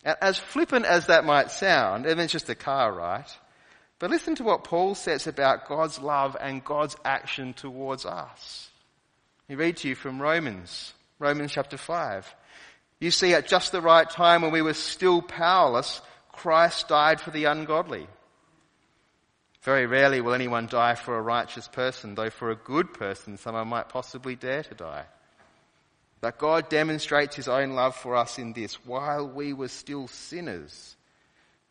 As 0.03 0.37
flippant 0.37 0.85
as 0.85 1.07
that 1.07 1.25
might 1.25 1.49
sound, 1.49 2.05
and 2.05 2.19
it's 2.19 2.33
just 2.33 2.49
a 2.49 2.55
car, 2.55 2.91
right? 2.91 3.27
But 4.03 4.09
listen 4.09 4.35
to 4.35 4.43
what 4.43 4.65
Paul 4.65 4.95
says 4.95 5.27
about 5.27 5.69
God's 5.69 5.97
love 5.97 6.35
and 6.37 6.61
God's 6.61 6.97
action 7.05 7.53
towards 7.53 8.05
us. 8.05 8.69
He 9.47 9.55
read 9.55 9.77
to 9.77 9.87
you 9.87 9.95
from 9.95 10.21
Romans, 10.21 10.91
Romans 11.19 11.53
chapter 11.53 11.77
5. 11.77 12.35
You 12.99 13.11
see, 13.11 13.33
at 13.33 13.47
just 13.47 13.71
the 13.71 13.79
right 13.79 14.09
time 14.09 14.41
when 14.41 14.51
we 14.51 14.61
were 14.61 14.73
still 14.73 15.21
powerless, 15.21 16.01
Christ 16.33 16.89
died 16.89 17.21
for 17.21 17.31
the 17.31 17.45
ungodly. 17.45 18.07
Very 19.61 19.85
rarely 19.85 20.19
will 20.19 20.33
anyone 20.33 20.67
die 20.67 20.95
for 20.95 21.17
a 21.17 21.21
righteous 21.21 21.69
person, 21.69 22.13
though 22.13 22.29
for 22.29 22.51
a 22.51 22.57
good 22.57 22.93
person 22.93 23.37
someone 23.37 23.69
might 23.69 23.87
possibly 23.87 24.35
dare 24.35 24.63
to 24.63 24.75
die. 24.75 25.05
But 26.19 26.39
God 26.39 26.67
demonstrates 26.67 27.37
his 27.37 27.47
own 27.47 27.71
love 27.71 27.95
for 27.95 28.17
us 28.17 28.37
in 28.37 28.51
this. 28.51 28.85
While 28.85 29.29
we 29.29 29.53
were 29.53 29.69
still 29.69 30.09
sinners, 30.09 30.97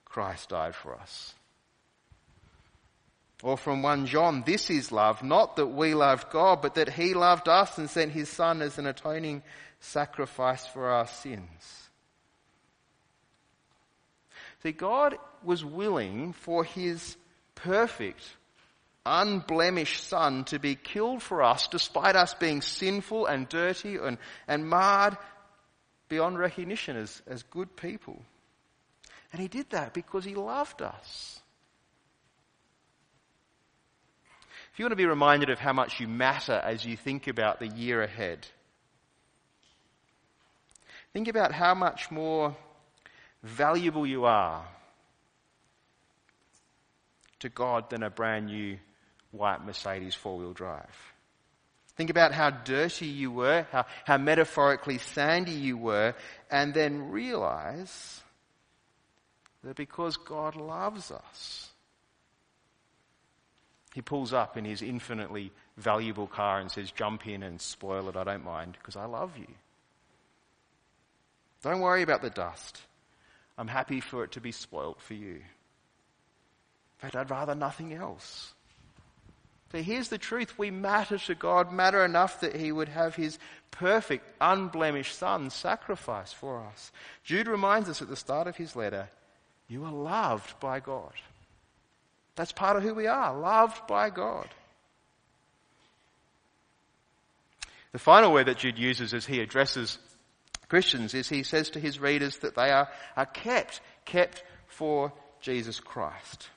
Christ 0.06 0.48
died 0.48 0.74
for 0.74 0.94
us. 0.94 1.34
Or 3.42 3.56
from 3.56 3.82
1 3.82 4.06
John, 4.06 4.44
this 4.46 4.70
is 4.70 4.92
love, 4.92 5.22
not 5.24 5.56
that 5.56 5.66
we 5.66 5.94
loved 5.94 6.30
God, 6.30 6.62
but 6.62 6.76
that 6.76 6.88
He 6.88 7.12
loved 7.12 7.48
us 7.48 7.76
and 7.76 7.90
sent 7.90 8.12
His 8.12 8.28
Son 8.28 8.62
as 8.62 8.78
an 8.78 8.86
atoning 8.86 9.42
sacrifice 9.80 10.64
for 10.66 10.88
our 10.88 11.08
sins. 11.08 11.90
See, 14.62 14.70
God 14.70 15.18
was 15.42 15.64
willing 15.64 16.34
for 16.34 16.62
His 16.62 17.16
perfect, 17.56 18.22
unblemished 19.04 20.06
Son 20.06 20.44
to 20.44 20.60
be 20.60 20.76
killed 20.76 21.20
for 21.20 21.42
us 21.42 21.66
despite 21.66 22.14
us 22.14 22.34
being 22.34 22.62
sinful 22.62 23.26
and 23.26 23.48
dirty 23.48 23.96
and, 23.96 24.18
and 24.46 24.68
marred 24.68 25.16
beyond 26.08 26.38
recognition 26.38 26.96
as, 26.96 27.22
as 27.26 27.42
good 27.42 27.74
people. 27.74 28.22
And 29.32 29.40
he 29.40 29.48
did 29.48 29.70
that 29.70 29.94
because 29.94 30.24
he 30.24 30.34
loved 30.34 30.82
us. 30.82 31.41
If 34.72 34.78
you 34.78 34.86
want 34.86 34.92
to 34.92 34.96
be 34.96 35.06
reminded 35.06 35.50
of 35.50 35.58
how 35.58 35.74
much 35.74 36.00
you 36.00 36.08
matter 36.08 36.54
as 36.64 36.84
you 36.84 36.96
think 36.96 37.28
about 37.28 37.58
the 37.58 37.68
year 37.68 38.02
ahead, 38.02 38.46
think 41.12 41.28
about 41.28 41.52
how 41.52 41.74
much 41.74 42.10
more 42.10 42.56
valuable 43.42 44.06
you 44.06 44.24
are 44.24 44.64
to 47.40 47.48
God 47.50 47.90
than 47.90 48.02
a 48.02 48.08
brand 48.08 48.46
new 48.46 48.78
white 49.30 49.62
Mercedes 49.64 50.14
four 50.14 50.38
wheel 50.38 50.54
drive. 50.54 51.12
Think 51.96 52.08
about 52.08 52.32
how 52.32 52.48
dirty 52.48 53.06
you 53.06 53.30
were, 53.30 53.66
how, 53.70 53.84
how 54.06 54.16
metaphorically 54.16 54.96
sandy 54.96 55.52
you 55.52 55.76
were, 55.76 56.14
and 56.50 56.72
then 56.72 57.10
realize 57.10 58.22
that 59.62 59.76
because 59.76 60.16
God 60.16 60.56
loves 60.56 61.10
us, 61.10 61.71
He 63.94 64.02
pulls 64.02 64.32
up 64.32 64.56
in 64.56 64.64
His 64.64 64.82
infinitely 64.82 65.52
valuable 65.76 66.26
car 66.26 66.60
and 66.60 66.70
says, 66.70 66.90
Jump 66.90 67.26
in 67.26 67.42
and 67.42 67.60
spoil 67.60 68.08
it, 68.08 68.16
I 68.16 68.24
don't 68.24 68.44
mind, 68.44 68.76
because 68.78 68.96
I 68.96 69.04
love 69.04 69.36
you. 69.38 69.48
Don't 71.62 71.80
worry 71.80 72.02
about 72.02 72.22
the 72.22 72.30
dust. 72.30 72.80
I'm 73.56 73.68
happy 73.68 74.00
for 74.00 74.24
it 74.24 74.32
to 74.32 74.40
be 74.40 74.52
spoilt 74.52 75.00
for 75.00 75.14
you. 75.14 75.40
Fact, 76.98 77.16
I'd 77.16 77.30
rather 77.30 77.54
nothing 77.54 77.92
else. 77.92 78.54
So 79.70 79.82
here's 79.82 80.08
the 80.08 80.18
truth. 80.18 80.58
We 80.58 80.70
matter 80.70 81.18
to 81.18 81.34
God, 81.34 81.72
matter 81.72 82.04
enough 82.04 82.40
that 82.40 82.56
He 82.56 82.72
would 82.72 82.88
have 82.88 83.14
His 83.14 83.38
perfect, 83.72 84.24
unblemished 84.40 85.18
Son 85.18 85.50
sacrificed 85.50 86.36
for 86.36 86.64
us. 86.64 86.92
Jude 87.24 87.48
reminds 87.48 87.88
us 87.88 88.00
at 88.00 88.08
the 88.08 88.16
start 88.16 88.46
of 88.46 88.56
his 88.56 88.76
letter, 88.76 89.08
you 89.66 89.84
are 89.84 89.92
loved 89.92 90.60
by 90.60 90.78
God. 90.78 91.12
That's 92.36 92.52
part 92.52 92.76
of 92.76 92.82
who 92.82 92.94
we 92.94 93.06
are, 93.06 93.38
loved 93.38 93.86
by 93.86 94.10
God. 94.10 94.48
The 97.92 97.98
final 97.98 98.32
word 98.32 98.46
that 98.46 98.58
Jude 98.58 98.78
uses 98.78 99.12
as 99.12 99.26
he 99.26 99.40
addresses 99.40 99.98
Christians 100.68 101.12
is 101.12 101.28
he 101.28 101.42
says 101.42 101.70
to 101.70 101.80
his 101.80 102.00
readers 102.00 102.38
that 102.38 102.54
they 102.54 102.70
are, 102.70 102.88
are 103.16 103.26
kept, 103.26 103.82
kept 104.06 104.42
for 104.66 105.12
Jesus 105.40 105.78
Christ. 105.78 106.48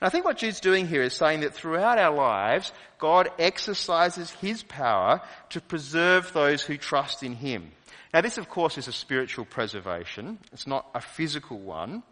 And 0.00 0.06
I 0.06 0.10
think 0.10 0.24
what 0.24 0.38
Jude's 0.38 0.60
doing 0.60 0.86
here 0.86 1.02
is 1.02 1.14
saying 1.14 1.40
that 1.40 1.54
throughout 1.54 1.98
our 1.98 2.14
lives, 2.14 2.72
God 2.98 3.30
exercises 3.38 4.30
his 4.30 4.62
power 4.62 5.20
to 5.50 5.60
preserve 5.60 6.32
those 6.32 6.62
who 6.62 6.76
trust 6.76 7.24
in 7.24 7.34
him. 7.34 7.72
Now 8.14 8.20
this 8.20 8.38
of 8.38 8.48
course 8.48 8.78
is 8.78 8.86
a 8.86 8.92
spiritual 8.92 9.44
preservation. 9.44 10.38
It's 10.52 10.68
not 10.68 10.86
a 10.94 11.00
physical 11.00 11.58
one. 11.58 12.04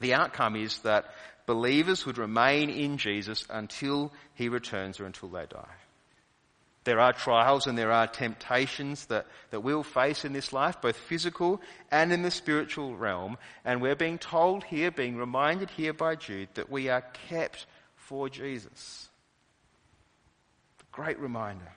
The 0.00 0.14
outcome 0.14 0.56
is 0.56 0.78
that 0.80 1.06
believers 1.46 2.04
would 2.04 2.18
remain 2.18 2.70
in 2.70 2.98
Jesus 2.98 3.46
until 3.48 4.12
he 4.34 4.48
returns 4.48 5.00
or 5.00 5.06
until 5.06 5.28
they 5.28 5.46
die. 5.46 5.74
There 6.84 7.00
are 7.00 7.12
trials 7.12 7.66
and 7.66 7.76
there 7.76 7.90
are 7.90 8.06
temptations 8.06 9.06
that, 9.06 9.26
that 9.50 9.60
we'll 9.60 9.82
face 9.82 10.24
in 10.24 10.32
this 10.32 10.52
life, 10.52 10.80
both 10.80 10.96
physical 10.96 11.60
and 11.90 12.12
in 12.12 12.22
the 12.22 12.30
spiritual 12.30 12.96
realm. 12.96 13.38
And 13.64 13.82
we're 13.82 13.96
being 13.96 14.18
told 14.18 14.62
here, 14.62 14.92
being 14.92 15.16
reminded 15.16 15.70
here 15.70 15.92
by 15.92 16.14
Jude, 16.14 16.48
that 16.54 16.70
we 16.70 16.88
are 16.88 17.02
kept 17.28 17.66
for 17.96 18.28
Jesus. 18.28 19.08
Great 20.92 21.18
reminder. 21.18 21.72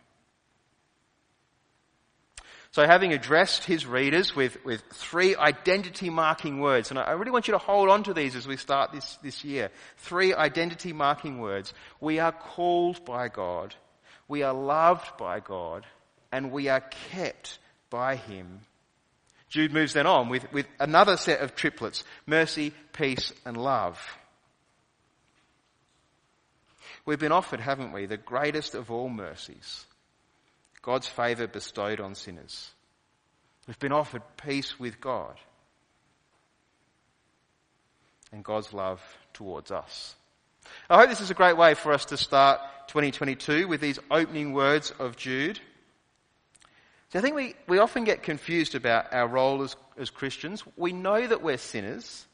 So 2.71 2.85
having 2.85 3.13
addressed 3.13 3.63
his 3.63 3.85
readers 3.85 4.35
with, 4.35 4.63
with 4.63 4.83
three 4.93 5.35
identity 5.35 6.09
marking 6.09 6.59
words, 6.59 6.91
and 6.91 6.99
I 6.99 7.11
really 7.11 7.31
want 7.31 7.47
you 7.47 7.53
to 7.53 7.57
hold 7.57 7.89
on 7.89 8.03
to 8.03 8.13
these 8.13 8.35
as 8.35 8.47
we 8.47 8.57
start 8.57 8.91
this, 8.91 9.17
this 9.23 9.43
year. 9.43 9.71
Three 9.97 10.33
identity 10.35 10.93
marking 10.93 11.39
words. 11.39 11.73
We 11.99 12.19
are 12.19 12.31
called 12.31 13.03
by 13.05 13.27
God 13.27 13.73
we 14.29 14.43
are 14.43 14.53
loved 14.53 15.17
by 15.17 15.41
God 15.41 15.85
and 16.31 16.51
we 16.51 16.69
are 16.69 16.79
kept 17.11 17.57
by 17.89 18.15
Him. 18.15 18.61
Jude 19.49 19.73
moves 19.73 19.93
then 19.93 20.05
on 20.05 20.29
with, 20.29 20.49
with 20.53 20.67
another 20.79 21.17
set 21.17 21.41
of 21.41 21.55
triplets 21.55 22.05
mercy, 22.25 22.71
peace, 22.93 23.33
and 23.43 23.57
love. 23.57 23.99
We've 27.05 27.19
been 27.19 27.31
offered, 27.31 27.59
haven't 27.59 27.91
we, 27.91 28.05
the 28.05 28.17
greatest 28.17 28.75
of 28.75 28.91
all 28.91 29.09
mercies 29.09 29.85
God's 30.89 31.07
favour 31.07 31.45
bestowed 31.45 31.99
on 31.99 32.15
sinners. 32.15 32.71
We've 33.67 33.77
been 33.77 33.91
offered 33.91 34.23
peace 34.37 34.79
with 34.79 34.99
God 34.99 35.35
and 38.31 38.43
God's 38.43 38.73
love 38.73 38.99
towards 39.31 39.69
us. 39.69 40.15
I 40.89 40.97
hope 40.97 41.09
this 41.09 41.21
is 41.21 41.29
a 41.29 41.35
great 41.35 41.57
way 41.57 41.75
for 41.75 41.93
us 41.93 42.05
to 42.05 42.17
start 42.17 42.59
2022 42.87 43.67
with 43.67 43.81
these 43.81 43.99
opening 44.09 44.53
words 44.53 44.89
of 44.97 45.15
Jude. 45.15 45.59
So 47.09 47.19
I 47.19 47.21
think 47.21 47.35
we, 47.35 47.53
we 47.67 47.77
often 47.77 48.03
get 48.03 48.23
confused 48.23 48.73
about 48.73 49.13
our 49.13 49.27
role 49.27 49.61
as, 49.61 49.75
as 49.95 50.09
Christians. 50.09 50.63
We 50.75 50.91
know 50.91 51.27
that 51.27 51.43
we're 51.43 51.57
sinners. 51.57 52.25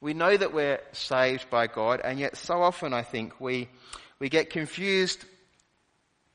We 0.00 0.14
know 0.14 0.36
that 0.36 0.54
we're 0.54 0.78
saved 0.92 1.50
by 1.50 1.66
God, 1.66 2.00
and 2.04 2.20
yet 2.20 2.36
so 2.36 2.62
often 2.62 2.94
I 2.94 3.02
think 3.02 3.40
we, 3.40 3.68
we 4.20 4.28
get 4.28 4.50
confused 4.50 5.24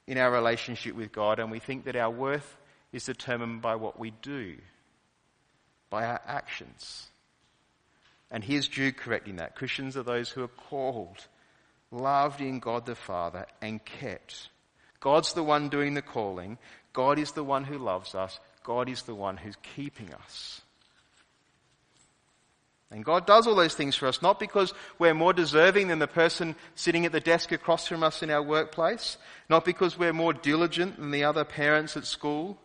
in 0.08 0.18
our 0.18 0.32
relationship 0.32 0.96
with 0.96 1.12
God 1.12 1.39
and 1.39 1.50
we 1.52 1.60
think 1.60 1.86
that 1.86 1.96
our 1.96 2.12
worth 2.12 2.58
is 2.91 3.06
determined 3.06 3.62
by 3.62 3.76
what 3.76 4.00
we 4.00 4.12
do, 4.22 4.56
by 5.89 6.06
our 6.06 6.22
actions. 6.26 7.08
And 8.32 8.44
here's 8.44 8.68
Jude 8.68 8.98
correcting 8.98 9.38
that. 9.38 9.56
Christians 9.56 9.98
are 9.98 10.04
those 10.04 10.30
who 10.30 10.44
are 10.44 10.48
called 10.48 11.28
loved 11.91 12.41
in 12.41 12.60
God 12.60 12.86
the 12.86 12.96
Father, 12.96 13.46
and 13.62 13.84
kept. 13.84 14.50
God's 15.00 15.34
the 15.34 15.44
one 15.44 15.70
doing 15.70 15.94
the 15.94 16.02
calling. 16.02 16.58
God 16.94 17.20
is 17.20 17.32
the 17.32 17.44
one 17.44 17.63
who 17.63 17.78
loves 17.78 18.15
us. 18.15 18.39
God 18.63 18.89
is 18.89 19.04
the 19.04 19.15
one 19.15 19.38
who's 19.38 19.58
keeping 19.76 20.13
us. 20.13 20.62
And 22.91 23.04
God 23.04 23.26
does 23.26 23.48
all 23.48 23.56
those 23.56 23.74
things 23.74 23.95
for 23.95 24.08
us, 24.08 24.21
not 24.21 24.39
because 24.39 24.74
we're 25.00 25.13
more 25.13 25.34
deserving 25.34 25.88
than 25.88 26.00
the 26.00 26.08
person 26.08 26.56
sitting 26.76 27.06
at 27.06 27.12
the 27.12 27.19
desk 27.19 27.52
across 27.52 27.88
from 27.88 28.04
us 28.04 28.21
in 28.21 28.30
our 28.30 28.43
workplace, 28.43 29.17
not 29.50 29.65
because 29.65 29.98
we're 29.98 30.13
more 30.13 30.34
diligent 30.34 30.98
than 30.98 31.12
the 31.12 31.24
other 31.24 31.43
parents 31.43 31.98
at 31.98 32.06
school, 32.06 32.58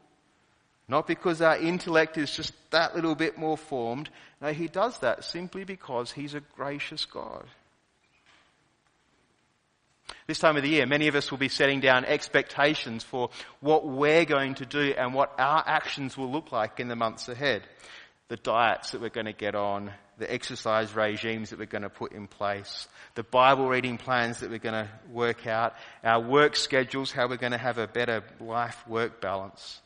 not 0.89 1.07
because 1.07 1.41
our 1.41 1.57
intellect 1.57 2.19
is 2.19 2.35
just 2.35 2.53
that 2.71 2.95
little 2.95 3.15
bit 3.15 3.39
more 3.39 3.57
formed. 3.57 4.11
No, 4.41 4.53
He 4.53 4.69
does 4.69 4.99
that 4.99 5.25
simply 5.25 5.65
because 5.65 6.13
He's 6.13 6.35
a 6.35 6.41
gracious 6.41 7.07
God. 7.07 7.47
This 10.27 10.39
time 10.39 10.57
of 10.57 10.63
the 10.63 10.69
year, 10.69 10.87
many 10.87 11.09
of 11.09 11.15
us 11.15 11.31
will 11.31 11.39
be 11.39 11.49
setting 11.49 11.81
down 11.81 12.05
expectations 12.05 13.03
for 13.03 13.31
what 13.61 13.87
we're 13.87 14.25
going 14.25 14.55
to 14.57 14.67
do 14.67 14.95
and 14.97 15.15
what 15.15 15.35
our 15.39 15.63
actions 15.67 16.17
will 16.17 16.31
look 16.31 16.53
like 16.53 16.79
in 16.79 16.89
the 16.89 16.97
months 16.97 17.29
ahead. 17.29 17.63
The 18.29 18.37
diets 18.37 18.93
that 18.93 19.01
we're 19.01 19.09
going 19.09 19.27
to 19.27 19.33
get 19.33 19.57
on, 19.57 19.93
the 20.21 20.33
exercise 20.33 20.95
regimes 20.95 21.51
that 21.51 21.59
we're 21.59 21.67
going 21.67 21.83
to 21.83 21.91
put 21.91 22.13
in 22.13 22.29
place, 22.29 22.87
the 23.17 23.23
Bible 23.23 23.69
reading 23.69 23.99
plans 23.99 24.41
that 24.41 24.51
we're 24.51 24.59
going 24.59 24.85
to 24.85 24.89
work 25.11 25.47
out, 25.47 25.75
our 26.05 26.21
work 26.21 26.55
schedules, 26.55 27.11
how 27.11 27.27
we're 27.27 27.37
going 27.37 27.53
to 27.53 27.59
have 27.59 27.79
a 27.79 27.89
better 27.89 28.23
life-work 28.39 29.21
balance. 29.21 29.81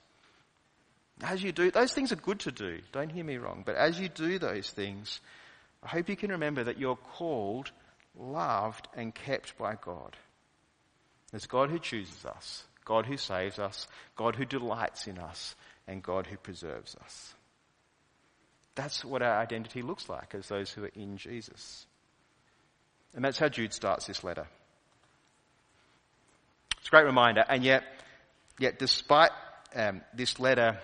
As 1.23 1.43
you 1.43 1.53
do, 1.53 1.71
those 1.71 1.95
things 1.95 2.13
are 2.13 2.17
good 2.17 2.41
to 2.41 2.53
do. 2.53 2.81
Don't 2.93 3.11
hear 3.11 3.25
me 3.25 3.37
wrong. 3.37 3.63
But 3.65 3.77
as 3.77 3.99
you 3.99 4.09
do 4.09 4.39
those 4.39 4.69
things, 4.69 5.21
I 5.83 5.89
hope 5.89 6.09
you 6.09 6.17
can 6.17 6.33
remember 6.33 6.65
that 6.65 6.79
you're 6.79 6.97
called, 6.97 7.71
loved, 8.19 8.89
and 8.97 9.15
kept 9.15 9.57
by 9.57 9.77
God. 9.81 10.17
It's 11.33 11.47
God 11.47 11.71
who 11.71 11.79
chooses 11.79 12.25
us, 12.27 12.65
God 12.85 13.07
who 13.07 13.17
saves 13.17 13.59
us, 13.59 13.87
God 14.17 14.35
who 14.35 14.45
delights 14.45 15.07
in 15.07 15.19
us, 15.19 15.55
and 15.87 16.03
God 16.03 16.27
who 16.27 16.37
preserves 16.37 16.97
us. 16.97 17.35
That's 18.75 19.05
what 19.05 19.23
our 19.23 19.39
identity 19.39 19.83
looks 19.83 20.09
like 20.09 20.35
as 20.35 20.49
those 20.49 20.71
who 20.71 20.85
are 20.85 20.91
in 20.95 21.17
Jesus. 21.17 21.87
And 23.15 23.25
that's 23.25 23.39
how 23.39 23.49
Jude 23.49 23.73
starts 23.73 24.07
this 24.07 24.25
letter. 24.25 24.47
It's 26.79 26.89
a 26.89 26.91
great 26.91 27.05
reminder, 27.05 27.45
and 27.49 27.65
yet, 27.65 27.85
yet 28.59 28.79
despite 28.79 29.31
um, 29.75 30.03
this 30.13 30.39
letter 30.39 30.79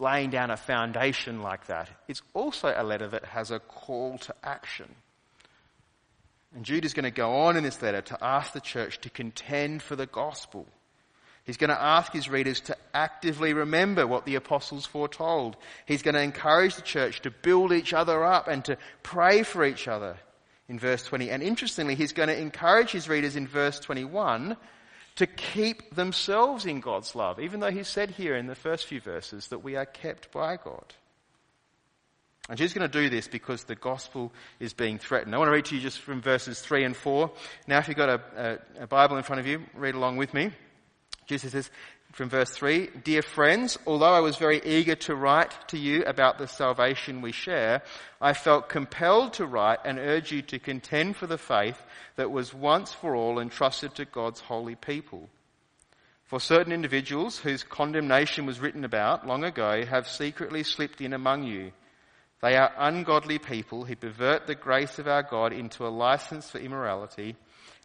laying 0.00 0.30
down 0.30 0.50
a 0.50 0.56
foundation 0.56 1.42
like 1.42 1.66
that, 1.66 1.90
it's 2.08 2.22
also 2.34 2.72
a 2.74 2.82
letter 2.82 3.08
that 3.08 3.24
has 3.26 3.50
a 3.50 3.58
call 3.58 4.18
to 4.18 4.34
action. 4.42 4.94
And 6.54 6.64
Jude 6.64 6.84
is 6.84 6.94
going 6.94 7.04
to 7.04 7.10
go 7.10 7.30
on 7.40 7.56
in 7.56 7.64
this 7.64 7.82
letter 7.82 8.00
to 8.00 8.24
ask 8.24 8.52
the 8.52 8.60
church 8.60 9.00
to 9.02 9.10
contend 9.10 9.82
for 9.82 9.94
the 9.94 10.06
gospel. 10.06 10.66
He's 11.46 11.56
going 11.56 11.70
to 11.70 11.80
ask 11.80 12.12
his 12.12 12.28
readers 12.28 12.60
to 12.62 12.76
actively 12.92 13.52
remember 13.52 14.04
what 14.04 14.24
the 14.24 14.34
apostles 14.34 14.84
foretold. 14.84 15.56
He's 15.86 16.02
going 16.02 16.16
to 16.16 16.22
encourage 16.22 16.74
the 16.74 16.82
church 16.82 17.22
to 17.22 17.30
build 17.30 17.72
each 17.72 17.92
other 17.92 18.24
up 18.24 18.48
and 18.48 18.64
to 18.64 18.76
pray 19.04 19.44
for 19.44 19.64
each 19.64 19.86
other 19.86 20.16
in 20.68 20.80
verse 20.80 21.04
20. 21.04 21.30
And 21.30 21.44
interestingly, 21.44 21.94
he's 21.94 22.12
going 22.12 22.28
to 22.28 22.38
encourage 22.38 22.90
his 22.90 23.08
readers 23.08 23.36
in 23.36 23.46
verse 23.46 23.78
21 23.78 24.56
to 25.16 25.26
keep 25.28 25.94
themselves 25.94 26.66
in 26.66 26.80
God's 26.80 27.14
love, 27.14 27.38
even 27.38 27.60
though 27.60 27.70
he 27.70 27.84
said 27.84 28.10
here 28.10 28.36
in 28.36 28.48
the 28.48 28.56
first 28.56 28.86
few 28.86 29.00
verses 29.00 29.46
that 29.48 29.60
we 29.60 29.76
are 29.76 29.86
kept 29.86 30.32
by 30.32 30.56
God. 30.56 30.94
And 32.48 32.58
she's 32.58 32.72
going 32.72 32.88
to 32.88 33.02
do 33.02 33.08
this 33.08 33.28
because 33.28 33.64
the 33.64 33.76
gospel 33.76 34.32
is 34.58 34.72
being 34.72 34.98
threatened. 34.98 35.34
I 35.34 35.38
want 35.38 35.48
to 35.48 35.52
read 35.52 35.64
to 35.66 35.76
you 35.76 35.80
just 35.80 36.00
from 36.00 36.20
verses 36.20 36.60
3 36.60 36.84
and 36.84 36.96
4. 36.96 37.30
Now, 37.68 37.78
if 37.78 37.88
you've 37.88 37.96
got 37.96 38.08
a, 38.08 38.58
a, 38.78 38.82
a 38.82 38.86
Bible 38.88 39.16
in 39.16 39.22
front 39.22 39.40
of 39.40 39.46
you, 39.46 39.62
read 39.74 39.94
along 39.94 40.16
with 40.16 40.34
me. 40.34 40.50
Jesus 41.26 41.52
says 41.52 41.70
from 42.12 42.28
verse 42.28 42.50
3, 42.50 42.88
Dear 43.04 43.22
friends, 43.22 43.78
although 43.86 44.14
I 44.14 44.20
was 44.20 44.36
very 44.36 44.60
eager 44.64 44.94
to 44.94 45.14
write 45.14 45.52
to 45.68 45.78
you 45.78 46.04
about 46.04 46.38
the 46.38 46.46
salvation 46.46 47.20
we 47.20 47.32
share, 47.32 47.82
I 48.20 48.32
felt 48.32 48.68
compelled 48.68 49.34
to 49.34 49.46
write 49.46 49.80
and 49.84 49.98
urge 49.98 50.32
you 50.32 50.42
to 50.42 50.58
contend 50.58 51.16
for 51.16 51.26
the 51.26 51.38
faith 51.38 51.80
that 52.16 52.30
was 52.30 52.54
once 52.54 52.92
for 52.92 53.14
all 53.14 53.38
entrusted 53.38 53.94
to 53.96 54.04
God's 54.04 54.40
holy 54.40 54.76
people. 54.76 55.28
For 56.24 56.40
certain 56.40 56.72
individuals 56.72 57.38
whose 57.38 57.62
condemnation 57.62 58.46
was 58.46 58.60
written 58.60 58.84
about 58.84 59.26
long 59.26 59.44
ago 59.44 59.84
have 59.84 60.08
secretly 60.08 60.62
slipped 60.62 61.00
in 61.00 61.12
among 61.12 61.44
you 61.44 61.72
they 62.42 62.56
are 62.56 62.72
ungodly 62.76 63.38
people 63.38 63.84
who 63.84 63.96
pervert 63.96 64.46
the 64.46 64.54
grace 64.54 64.98
of 64.98 65.08
our 65.08 65.22
God 65.22 65.52
into 65.52 65.86
a 65.86 65.88
license 65.88 66.50
for 66.50 66.58
immorality 66.58 67.36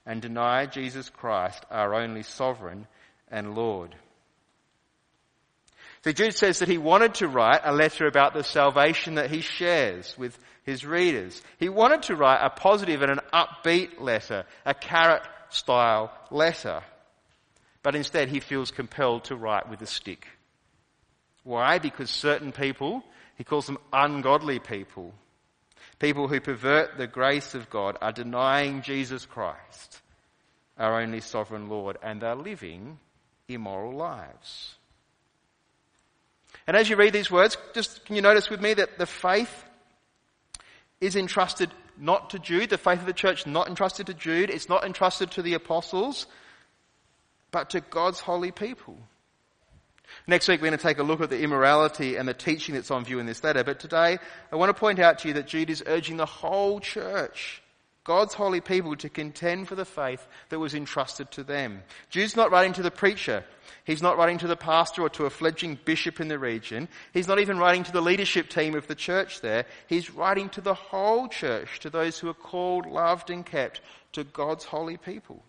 and 0.06 0.22
deny 0.22 0.66
Jesus 0.66 1.10
Christ, 1.10 1.66
our 1.72 1.94
only 1.94 2.24
sovereign 2.24 2.88
and 3.32 3.56
Lord. 3.56 3.96
So 6.04 6.12
Jude 6.12 6.36
says 6.36 6.60
that 6.60 6.68
he 6.68 6.78
wanted 6.78 7.16
to 7.16 7.28
write 7.28 7.62
a 7.64 7.74
letter 7.74 8.08
about 8.08 8.34
the 8.34 8.44
salvation 8.44 9.16
that 9.16 9.30
he 9.30 9.42
shares 9.42 10.16
with 10.18 10.38
his 10.64 10.86
readers. 10.86 11.42
He 11.58 11.70
wanted 11.70 12.04
to 12.04 12.16
write 12.16 12.44
a 12.44 12.50
positive 12.50 13.02
and 13.02 13.12
an 13.12 13.20
upbeat 13.32 14.00
letter, 14.00 14.46
a 14.66 14.74
carrot 14.74 15.22
style 15.50 16.12
letter. 16.32 16.82
But 17.84 17.96
instead 17.96 18.30
he 18.30 18.40
feels 18.40 18.72
compelled 18.72 19.26
to 19.26 19.36
write 19.36 19.70
with 19.70 19.82
a 19.82 19.88
stick. 19.88 20.28
Why? 21.44 21.80
Because 21.80 22.10
certain 22.10 22.52
people 22.52 23.04
he 23.42 23.44
calls 23.44 23.66
them 23.66 23.80
ungodly 23.92 24.60
people. 24.60 25.16
People 25.98 26.28
who 26.28 26.40
pervert 26.40 26.98
the 26.98 27.08
grace 27.08 27.56
of 27.56 27.72
God 27.72 27.98
are 28.00 28.12
denying 28.12 28.84
Jesus 28.84 29.26
Christ, 29.26 30.02
our 30.78 31.02
only 31.02 31.22
sovereign 31.22 31.68
Lord, 31.68 31.98
and 32.04 32.22
they're 32.22 32.36
living 32.36 33.00
immoral 33.54 33.94
lives. 33.94 34.76
And 36.68 36.78
as 36.78 36.90
you 36.90 36.96
read 36.96 37.14
these 37.14 37.32
words, 37.32 37.58
just 37.74 38.06
can 38.06 38.16
you 38.16 38.22
notice 38.22 38.50
with 38.50 38.62
me 38.62 38.74
that 38.74 38.98
the 38.98 39.06
faith 39.06 39.64
is 41.00 41.16
entrusted 41.16 41.72
not 41.98 42.32
to 42.32 42.40
Jude, 42.40 42.70
the 42.70 42.78
faith 42.78 43.00
of 43.00 43.06
the 43.06 43.14
church 43.14 43.46
not 43.46 43.68
entrusted 43.68 44.08
to 44.08 44.14
Jude, 44.14 44.50
it's 44.50 44.70
not 44.70 44.84
entrusted 44.84 45.32
to 45.32 45.42
the 45.42 45.54
apostles, 45.54 46.28
but 47.52 47.72
to 47.72 47.82
God's 47.82 48.20
holy 48.20 48.52
people. 48.52 48.98
Next 50.28 50.48
week 50.48 50.62
we're 50.62 50.68
going 50.68 50.78
to 50.78 50.84
take 50.84 51.00
a 51.00 51.04
look 51.04 51.22
at 51.22 51.30
the 51.30 51.42
immorality 51.42 52.16
and 52.16 52.28
the 52.28 52.34
teaching 52.34 52.76
that's 52.76 52.92
on 52.92 53.06
view 53.06 53.20
in 53.20 53.26
this 53.26 53.44
letter. 53.44 53.64
But 53.64 53.80
today 53.80 54.20
I 54.52 54.56
want 54.56 54.70
to 54.70 54.80
point 54.80 55.00
out 55.00 55.20
to 55.20 55.28
you 55.28 55.34
that 55.36 55.48
Jude 55.48 55.70
is 55.70 55.84
urging 55.86 56.18
the 56.18 56.26
whole 56.26 56.80
church, 56.80 57.62
God's 58.04 58.34
holy 58.34 58.62
people, 58.62 58.96
to 58.96 59.10
contend 59.10 59.68
for 59.68 59.76
the 59.76 59.86
faith 59.86 60.28
that 60.50 60.60
was 60.60 60.74
entrusted 60.74 61.30
to 61.32 61.44
them. 61.44 61.84
Jude's 62.10 62.36
not 62.36 62.50
writing 62.50 62.74
to 62.74 62.82
the 62.82 62.90
preacher. 62.90 63.46
He's 63.84 64.02
not 64.02 64.18
writing 64.18 64.40
to 64.40 64.48
the 64.48 64.56
pastor 64.56 65.04
or 65.04 65.10
to 65.12 65.26
a 65.26 65.30
fledgling 65.30 65.78
bishop 65.86 66.20
in 66.20 66.28
the 66.28 66.40
region. 66.40 66.90
He's 67.14 67.28
not 67.28 67.40
even 67.40 67.60
writing 67.60 67.84
to 67.84 67.92
the 67.92 68.02
leadership 68.02 68.50
team 68.50 68.74
of 68.74 68.88
the 68.88 68.96
church 68.96 69.42
there. 69.42 69.66
He's 69.88 70.10
writing 70.10 70.50
to 70.50 70.62
the 70.62 70.74
whole 70.74 71.28
church, 71.28 71.80
to 71.82 71.92
those 71.92 72.18
who 72.18 72.30
are 72.30 72.34
called, 72.34 72.88
loved 72.88 73.30
and 73.30 73.46
kept, 73.46 73.82
to 74.14 74.24
God's 74.24 74.66
holy 74.66 74.98
people. 74.98 75.44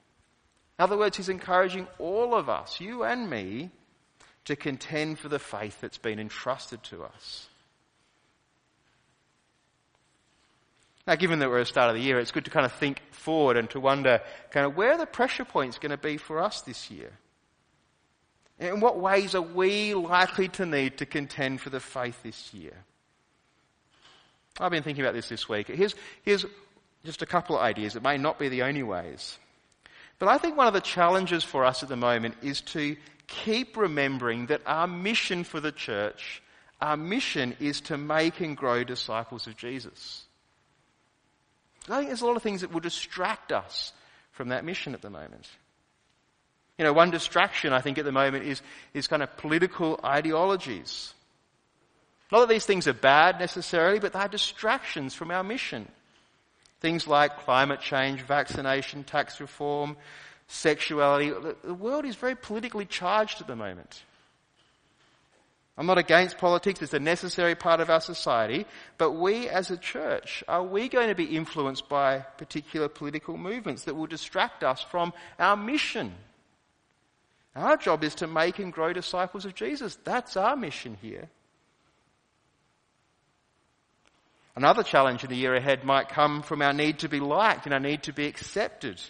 In 0.78 0.84
other 0.84 0.98
words, 0.98 1.16
he's 1.16 1.30
encouraging 1.30 1.86
all 1.98 2.34
of 2.34 2.48
us, 2.50 2.80
you 2.80 3.02
and 3.02 3.30
me, 3.30 3.70
to 4.44 4.56
contend 4.56 5.18
for 5.18 5.28
the 5.28 5.38
faith 5.38 5.80
that's 5.80 5.98
been 5.98 6.18
entrusted 6.18 6.82
to 6.84 7.04
us. 7.04 7.48
Now, 11.06 11.16
given 11.16 11.40
that 11.40 11.48
we're 11.48 11.58
at 11.58 11.62
the 11.62 11.66
start 11.66 11.90
of 11.90 11.96
the 11.96 12.02
year, 12.02 12.20
it's 12.20 12.30
good 12.30 12.44
to 12.44 12.50
kind 12.50 12.64
of 12.64 12.72
think 12.72 13.00
forward 13.10 13.56
and 13.56 13.68
to 13.70 13.80
wonder 13.80 14.20
kind 14.50 14.66
of 14.66 14.76
where 14.76 14.92
are 14.92 14.98
the 14.98 15.06
pressure 15.06 15.44
points 15.44 15.78
going 15.78 15.90
to 15.90 15.96
be 15.96 16.16
for 16.16 16.38
us 16.40 16.60
this 16.62 16.90
year? 16.90 17.10
In 18.60 18.80
what 18.80 18.98
ways 18.98 19.34
are 19.34 19.42
we 19.42 19.94
likely 19.94 20.48
to 20.48 20.66
need 20.66 20.98
to 20.98 21.06
contend 21.06 21.60
for 21.60 21.70
the 21.70 21.80
faith 21.80 22.22
this 22.22 22.54
year? 22.54 22.76
I've 24.60 24.70
been 24.70 24.84
thinking 24.84 25.02
about 25.02 25.14
this 25.14 25.28
this 25.28 25.48
week. 25.48 25.66
Here's, 25.68 25.94
here's 26.22 26.46
just 27.04 27.22
a 27.22 27.26
couple 27.26 27.56
of 27.56 27.62
ideas. 27.62 27.96
It 27.96 28.02
may 28.02 28.18
not 28.18 28.38
be 28.38 28.48
the 28.48 28.62
only 28.62 28.84
ways. 28.84 29.38
But 30.20 30.28
I 30.28 30.38
think 30.38 30.56
one 30.56 30.68
of 30.68 30.74
the 30.74 30.80
challenges 30.80 31.42
for 31.42 31.64
us 31.64 31.82
at 31.82 31.88
the 31.88 31.96
moment 31.96 32.36
is 32.42 32.60
to 32.60 32.96
keep 33.26 33.76
remembering 33.76 34.46
that 34.46 34.60
our 34.66 34.86
mission 34.86 35.42
for 35.42 35.58
the 35.58 35.72
church, 35.72 36.42
our 36.80 36.96
mission 36.96 37.56
is 37.58 37.80
to 37.82 37.96
make 37.96 38.40
and 38.40 38.56
grow 38.56 38.84
disciples 38.84 39.48
of 39.48 39.56
Jesus. 39.56 40.26
I 41.88 41.96
think 41.96 42.08
there's 42.08 42.22
a 42.22 42.26
lot 42.26 42.36
of 42.36 42.42
things 42.42 42.60
that 42.60 42.72
will 42.72 42.80
distract 42.80 43.52
us 43.52 43.92
from 44.32 44.48
that 44.48 44.64
mission 44.64 44.94
at 44.94 45.02
the 45.02 45.10
moment. 45.10 45.48
You 46.78 46.84
know, 46.84 46.92
one 46.92 47.10
distraction 47.10 47.72
I 47.72 47.80
think 47.80 47.98
at 47.98 48.04
the 48.04 48.12
moment 48.12 48.44
is, 48.44 48.62
is 48.94 49.08
kind 49.08 49.22
of 49.22 49.36
political 49.36 50.00
ideologies. 50.04 51.14
Not 52.30 52.40
that 52.40 52.48
these 52.48 52.64
things 52.64 52.88
are 52.88 52.94
bad 52.94 53.38
necessarily, 53.38 53.98
but 53.98 54.12
they're 54.12 54.28
distractions 54.28 55.14
from 55.14 55.30
our 55.30 55.44
mission. 55.44 55.86
Things 56.80 57.06
like 57.06 57.38
climate 57.40 57.80
change, 57.80 58.22
vaccination, 58.22 59.04
tax 59.04 59.40
reform, 59.40 59.96
sexuality. 60.48 61.32
The 61.62 61.74
world 61.74 62.06
is 62.06 62.16
very 62.16 62.34
politically 62.34 62.86
charged 62.86 63.40
at 63.40 63.46
the 63.46 63.56
moment. 63.56 64.02
I'm 65.76 65.86
not 65.86 65.96
against 65.96 66.36
politics, 66.36 66.82
it's 66.82 66.92
a 66.92 67.00
necessary 67.00 67.54
part 67.54 67.80
of 67.80 67.88
our 67.88 68.00
society, 68.00 68.66
but 68.98 69.12
we 69.12 69.48
as 69.48 69.70
a 69.70 69.78
church, 69.78 70.44
are 70.46 70.62
we 70.62 70.88
going 70.88 71.08
to 71.08 71.14
be 71.14 71.36
influenced 71.36 71.88
by 71.88 72.18
particular 72.18 72.88
political 72.88 73.38
movements 73.38 73.84
that 73.84 73.96
will 73.96 74.06
distract 74.06 74.62
us 74.62 74.82
from 74.82 75.14
our 75.38 75.56
mission? 75.56 76.12
Our 77.56 77.76
job 77.76 78.04
is 78.04 78.14
to 78.16 78.26
make 78.26 78.58
and 78.58 78.72
grow 78.72 78.92
disciples 78.92 79.44
of 79.46 79.54
Jesus. 79.54 79.96
That's 80.04 80.36
our 80.36 80.56
mission 80.56 80.98
here. 81.00 81.28
Another 84.54 84.82
challenge 84.82 85.24
in 85.24 85.30
the 85.30 85.36
year 85.36 85.54
ahead 85.54 85.84
might 85.84 86.10
come 86.10 86.42
from 86.42 86.60
our 86.60 86.74
need 86.74 86.98
to 87.00 87.08
be 87.08 87.20
liked 87.20 87.64
and 87.64 87.72
our 87.72 87.80
need 87.80 88.02
to 88.04 88.12
be 88.12 88.26
accepted. 88.26 89.00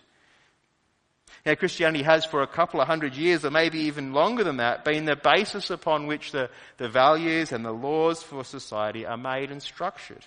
Now, 1.44 1.54
Christianity 1.54 2.04
has 2.04 2.24
for 2.24 2.42
a 2.42 2.46
couple 2.46 2.80
of 2.80 2.86
hundred 2.86 3.14
years, 3.16 3.44
or 3.44 3.50
maybe 3.50 3.80
even 3.80 4.12
longer 4.12 4.44
than 4.44 4.58
that, 4.58 4.84
been 4.84 5.04
the 5.04 5.16
basis 5.16 5.70
upon 5.70 6.06
which 6.06 6.32
the, 6.32 6.50
the 6.76 6.88
values 6.88 7.52
and 7.52 7.64
the 7.64 7.72
laws 7.72 8.22
for 8.22 8.44
society 8.44 9.04
are 9.06 9.16
made 9.16 9.50
and 9.50 9.62
structured. 9.62 10.24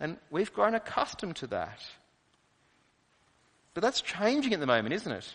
And 0.00 0.16
we've 0.30 0.52
grown 0.52 0.74
accustomed 0.74 1.36
to 1.36 1.46
that. 1.48 1.80
But 3.74 3.82
that's 3.82 4.00
changing 4.00 4.54
at 4.54 4.60
the 4.60 4.66
moment, 4.66 4.94
isn't 4.94 5.12
it? 5.12 5.34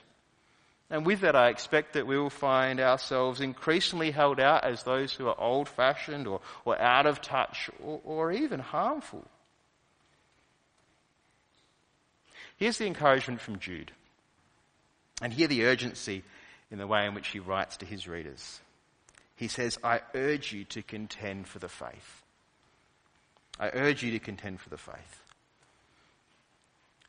And 0.89 1.05
with 1.05 1.21
that, 1.21 1.35
I 1.35 1.49
expect 1.49 1.93
that 1.93 2.05
we 2.05 2.17
will 2.17 2.29
find 2.29 2.79
ourselves 2.79 3.41
increasingly 3.41 4.11
held 4.11 4.39
out 4.39 4.63
as 4.63 4.83
those 4.83 5.13
who 5.13 5.27
are 5.27 5.39
old 5.39 5.67
fashioned 5.67 6.27
or, 6.27 6.41
or 6.63 6.79
out 6.79 7.05
of 7.05 7.21
touch 7.21 7.69
or, 7.83 8.01
or 8.03 8.31
even 8.31 8.59
harmful. 8.59 9.25
Here's 12.57 12.77
the 12.77 12.85
encouragement 12.85 13.41
from 13.41 13.59
Jude. 13.59 13.91
And 15.21 15.33
hear 15.33 15.47
the 15.47 15.65
urgency 15.65 16.23
in 16.71 16.77
the 16.77 16.87
way 16.87 17.05
in 17.05 17.13
which 17.13 17.29
he 17.29 17.39
writes 17.39 17.77
to 17.77 17.85
his 17.85 18.07
readers. 18.07 18.59
He 19.35 19.47
says, 19.47 19.77
I 19.83 20.01
urge 20.13 20.51
you 20.51 20.63
to 20.65 20.81
contend 20.81 21.47
for 21.47 21.59
the 21.59 21.69
faith. 21.69 22.23
I 23.59 23.69
urge 23.73 24.03
you 24.03 24.11
to 24.11 24.19
contend 24.19 24.59
for 24.59 24.69
the 24.69 24.77
faith. 24.77 25.23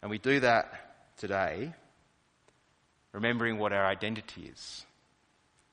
And 0.03 0.11
we 0.11 0.19
do 0.19 0.41
that 0.41 1.17
today, 1.17 1.73
remembering 3.13 3.59
what 3.59 3.73
our 3.73 3.87
identity 3.87 4.51
is 4.53 4.85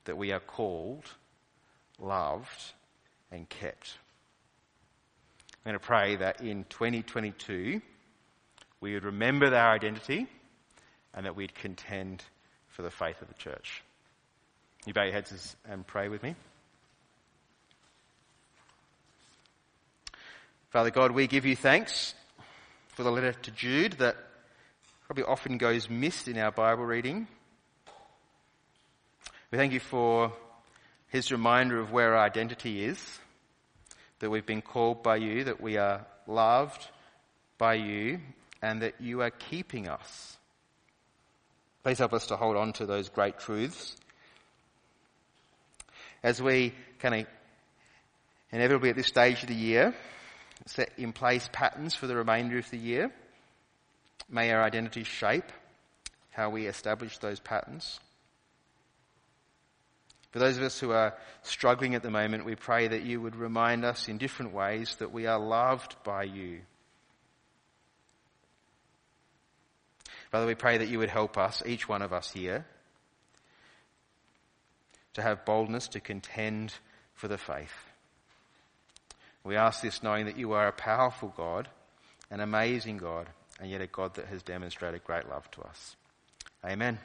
that 0.04 0.16
we 0.16 0.32
are 0.32 0.40
called, 0.40 1.04
loved, 1.98 2.72
and 3.30 3.48
kept. 3.48 3.94
I'm 5.64 5.70
going 5.70 5.80
to 5.80 5.86
pray 5.86 6.16
that 6.16 6.40
in 6.40 6.64
2022 6.68 7.80
we 8.80 8.94
would 8.94 9.04
remember 9.04 9.46
our 9.46 9.72
identity 9.72 10.26
and 11.14 11.26
that 11.26 11.36
we'd 11.36 11.54
contend 11.54 12.22
for 12.68 12.82
the 12.82 12.90
faith 12.90 13.22
of 13.22 13.28
the 13.28 13.34
church. 13.34 13.82
You 14.86 14.92
bow 14.92 15.04
your 15.04 15.12
heads 15.12 15.56
and 15.68 15.86
pray 15.86 16.08
with 16.08 16.22
me. 16.22 16.34
Father 20.70 20.90
God, 20.90 21.12
we 21.12 21.26
give 21.26 21.46
you 21.46 21.54
thanks 21.54 22.14
for 22.88 23.04
the 23.04 23.10
letter 23.10 23.32
to 23.32 23.50
Jude 23.52 23.92
that 23.94 24.16
probably 25.06 25.24
often 25.24 25.56
goes 25.56 25.88
missed 25.88 26.28
in 26.28 26.36
our 26.36 26.50
Bible 26.50 26.84
reading. 26.84 27.28
We 29.50 29.58
thank 29.58 29.72
you 29.72 29.80
for 29.80 30.32
his 31.08 31.30
reminder 31.30 31.78
of 31.78 31.92
where 31.92 32.16
our 32.16 32.24
identity 32.24 32.84
is, 32.84 33.20
that 34.18 34.30
we've 34.30 34.44
been 34.44 34.62
called 34.62 35.02
by 35.02 35.16
you, 35.16 35.44
that 35.44 35.60
we 35.60 35.76
are 35.76 36.06
loved 36.26 36.88
by 37.56 37.74
you, 37.74 38.20
and 38.60 38.82
that 38.82 39.00
you 39.00 39.22
are 39.22 39.30
keeping 39.30 39.88
us. 39.88 40.36
Please 41.84 41.98
help 41.98 42.14
us 42.14 42.26
to 42.28 42.36
hold 42.36 42.56
on 42.56 42.72
to 42.72 42.86
those 42.86 43.10
great 43.10 43.38
truths. 43.38 43.94
As 46.22 46.42
we 46.42 46.72
kind 46.98 47.14
of 47.14 47.26
inevitably 48.50 48.90
at 48.90 48.96
this 48.96 49.06
stage 49.06 49.42
of 49.42 49.48
the 49.48 49.54
year 49.54 49.94
set 50.66 50.90
in 50.96 51.12
place 51.12 51.48
patterns 51.52 51.94
for 51.94 52.06
the 52.06 52.16
remainder 52.16 52.58
of 52.58 52.70
the 52.70 52.78
year. 52.78 53.12
May 54.30 54.50
our 54.50 54.62
identity 54.62 55.04
shape 55.04 55.52
how 56.30 56.50
we 56.50 56.66
establish 56.66 57.18
those 57.18 57.38
patterns. 57.38 58.00
For 60.30 60.38
those 60.38 60.56
of 60.56 60.64
us 60.64 60.80
who 60.80 60.90
are 60.90 61.14
struggling 61.42 61.94
at 61.94 62.02
the 62.02 62.10
moment, 62.10 62.44
we 62.44 62.56
pray 62.56 62.88
that 62.88 63.02
you 63.02 63.20
would 63.20 63.36
remind 63.36 63.84
us 63.84 64.08
in 64.08 64.18
different 64.18 64.52
ways 64.52 64.96
that 64.96 65.12
we 65.12 65.26
are 65.26 65.38
loved 65.38 65.94
by 66.02 66.24
you. 66.24 66.60
Father, 70.34 70.46
we 70.46 70.56
pray 70.56 70.78
that 70.78 70.88
you 70.88 70.98
would 70.98 71.10
help 71.10 71.38
us, 71.38 71.62
each 71.64 71.88
one 71.88 72.02
of 72.02 72.12
us 72.12 72.28
here, 72.28 72.66
to 75.12 75.22
have 75.22 75.44
boldness 75.44 75.86
to 75.86 76.00
contend 76.00 76.74
for 77.14 77.28
the 77.28 77.38
faith. 77.38 77.70
We 79.44 79.54
ask 79.54 79.80
this 79.80 80.02
knowing 80.02 80.26
that 80.26 80.36
you 80.36 80.50
are 80.54 80.66
a 80.66 80.72
powerful 80.72 81.32
God, 81.36 81.68
an 82.32 82.40
amazing 82.40 82.96
God, 82.96 83.28
and 83.60 83.70
yet 83.70 83.80
a 83.80 83.86
God 83.86 84.14
that 84.14 84.26
has 84.26 84.42
demonstrated 84.42 85.04
great 85.04 85.28
love 85.28 85.48
to 85.52 85.62
us. 85.62 85.94
Amen. 86.64 86.98